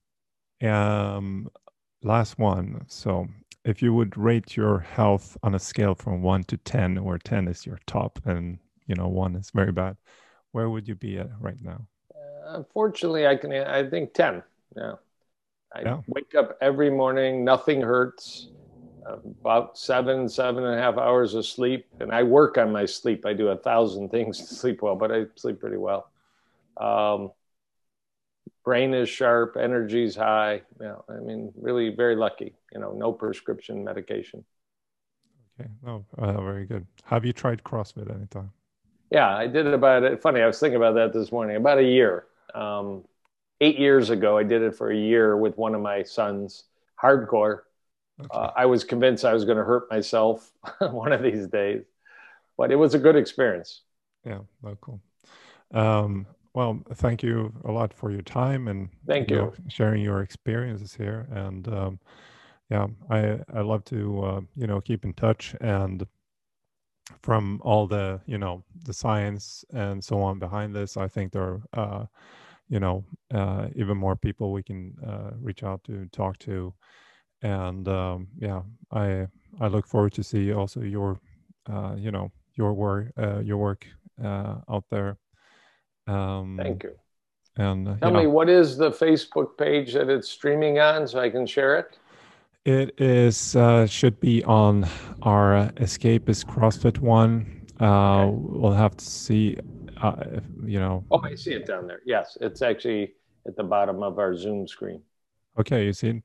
[0.61, 1.49] um,
[2.03, 2.85] last one.
[2.87, 3.27] So
[3.65, 7.47] if you would rate your health on a scale from one to ten, where ten
[7.47, 9.97] is your top and you know one is very bad,
[10.51, 11.87] where would you be at right now?
[12.47, 13.51] unfortunately, I can.
[13.53, 14.43] I think ten.
[14.75, 14.93] Yeah,
[15.73, 16.01] I yeah.
[16.07, 17.43] wake up every morning.
[17.43, 18.49] Nothing hurts.
[19.05, 23.25] about seven, seven and a half hours of sleep, and I work on my sleep.
[23.25, 26.09] I do a thousand things to sleep well, but I sleep pretty well.
[26.77, 27.31] Um,
[28.63, 30.61] brain is sharp, energy's high.
[30.81, 32.53] Yeah, I mean, really very lucky.
[32.73, 34.43] You know, no prescription medication.
[35.59, 36.85] Okay, no, uh, very good.
[37.05, 38.51] Have you tried CrossFit anytime?
[39.11, 40.03] Yeah, I did it about.
[40.03, 40.21] It.
[40.21, 41.55] Funny, I was thinking about that this morning.
[41.57, 43.03] About a year um,
[43.61, 44.37] eight years ago.
[44.37, 46.63] I did it for a year with one of my sons,
[47.01, 47.61] hardcore.
[48.19, 48.29] Okay.
[48.31, 51.83] Uh, I was convinced I was going to hurt myself one of these days,
[52.57, 53.81] but it was a good experience.
[54.25, 55.01] Yeah, oh, cool.
[55.73, 59.37] Um, well, thank you a lot for your time and thank you.
[59.37, 61.27] Know, sharing your experiences here.
[61.31, 61.99] And um,
[62.69, 66.05] yeah, I I love to uh, you know keep in touch and
[67.21, 71.43] from all the you know the science and so on behind this, I think there
[71.43, 72.05] are uh,
[72.69, 76.73] you know uh, even more people we can uh, reach out to talk to,
[77.41, 79.27] and um, yeah, I
[79.59, 81.19] I look forward to see also your
[81.69, 83.85] uh, you know your work uh, your work
[84.23, 85.17] uh, out there.
[86.07, 86.95] Um, Thank you.
[87.55, 91.19] And tell you know, me what is the Facebook page that it's streaming on, so
[91.19, 91.97] I can share it.
[92.65, 94.87] It is uh, should be on
[95.21, 97.67] our Escape is CrossFit one.
[97.79, 98.37] Uh, okay.
[98.37, 99.57] We'll have to see.
[100.01, 101.03] Uh, if, you know.
[101.11, 102.01] Oh, I see it down there.
[102.05, 103.13] Yes, it's actually
[103.45, 105.01] at the bottom of our Zoom screen.
[105.59, 106.23] Okay, you see it.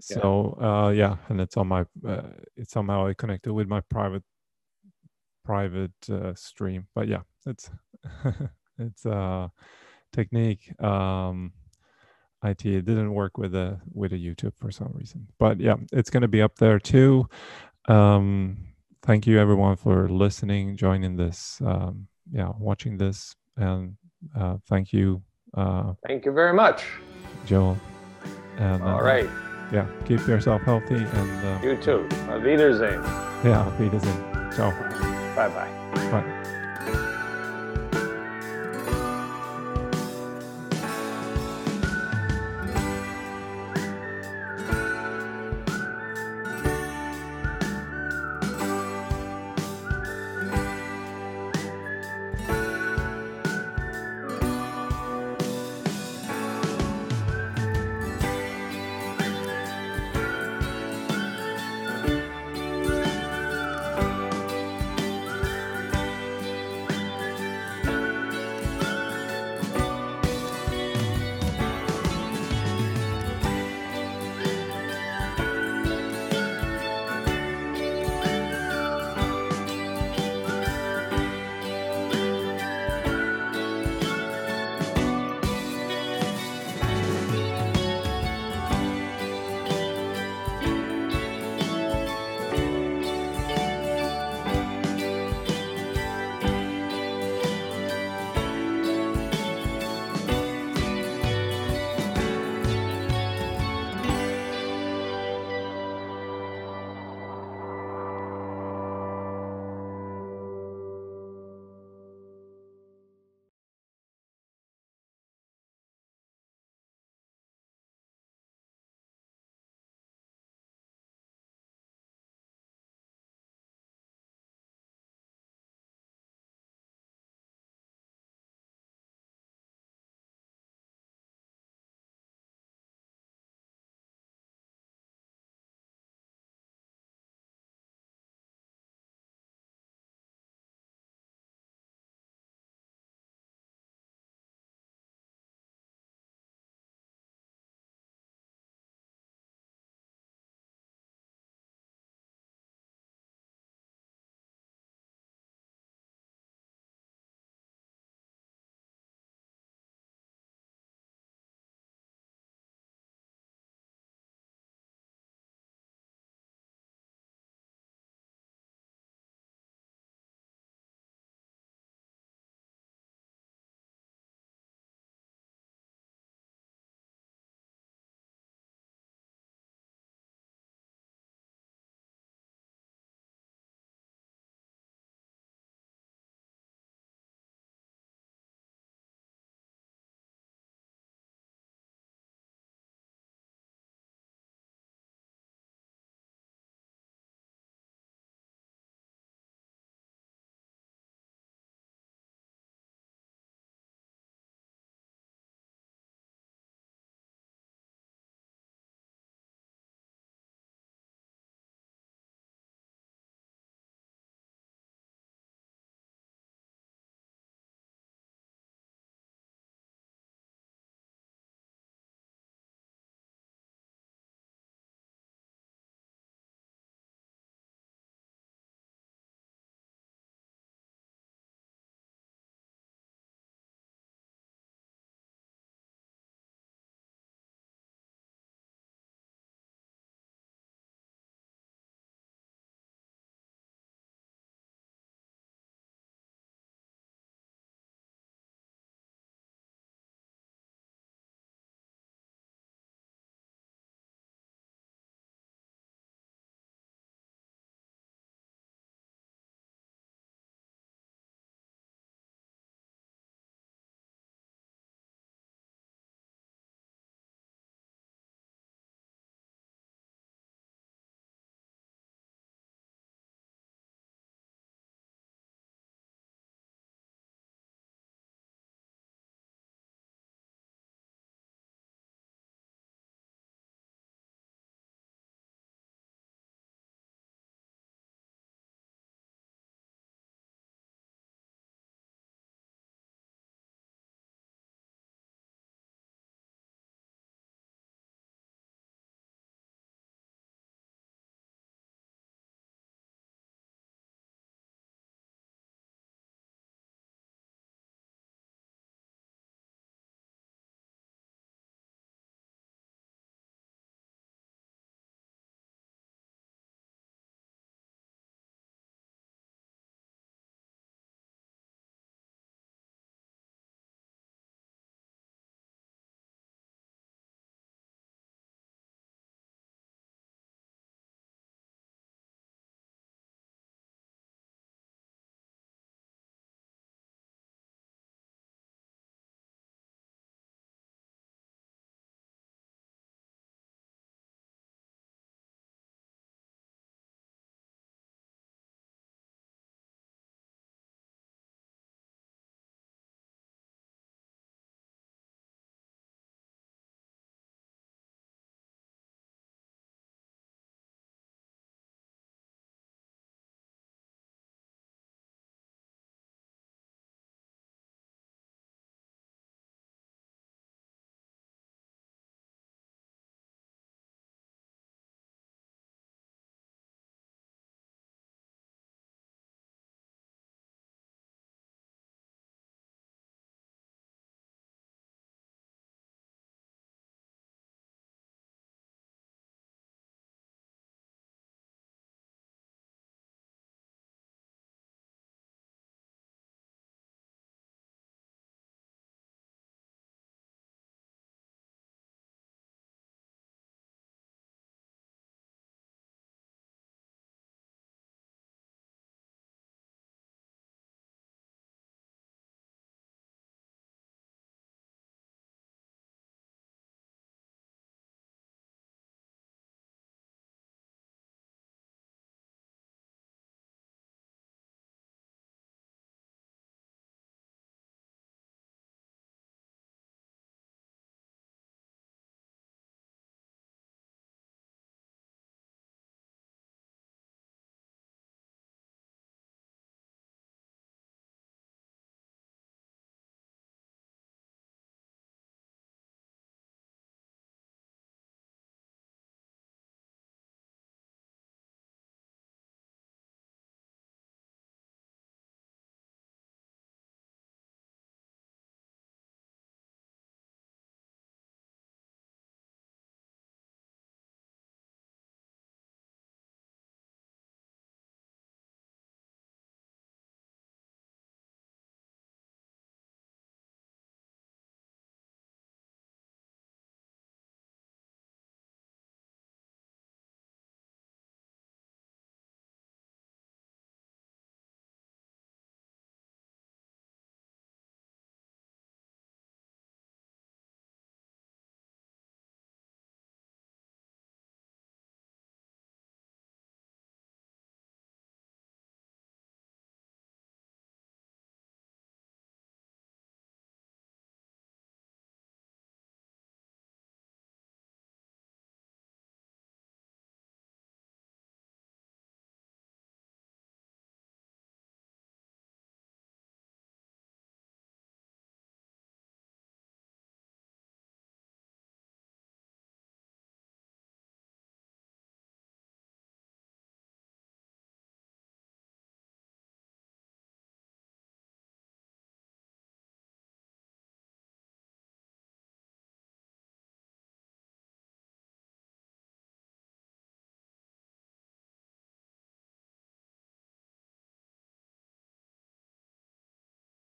[0.00, 1.86] So yeah, uh, yeah and it's on my.
[2.06, 2.22] Uh,
[2.56, 4.22] it's somehow I connected with my private
[5.44, 7.70] private uh, stream, but yeah, it's
[8.78, 9.50] it's a
[10.12, 10.80] technique.
[10.82, 11.52] Um,
[12.44, 12.62] IT.
[12.62, 16.28] Didn't work with a with a YouTube for some reason, but yeah, it's going to
[16.28, 17.28] be up there too.
[17.88, 18.58] Um,
[19.02, 23.96] thank you everyone for listening, joining this, um, yeah, watching this, and
[24.36, 25.22] uh, thank you.
[25.54, 26.84] Uh, thank you very much,
[27.46, 27.78] Joel.
[28.58, 29.28] And all uh, right,
[29.72, 32.06] yeah, keep yourself healthy and uh, you too.
[32.28, 33.02] Auf Wiedersehen.
[33.44, 34.52] Yeah, Auf Wiedersehen.
[34.52, 34.70] Ciao.
[35.34, 36.10] Bye bye.
[36.10, 36.37] Bye.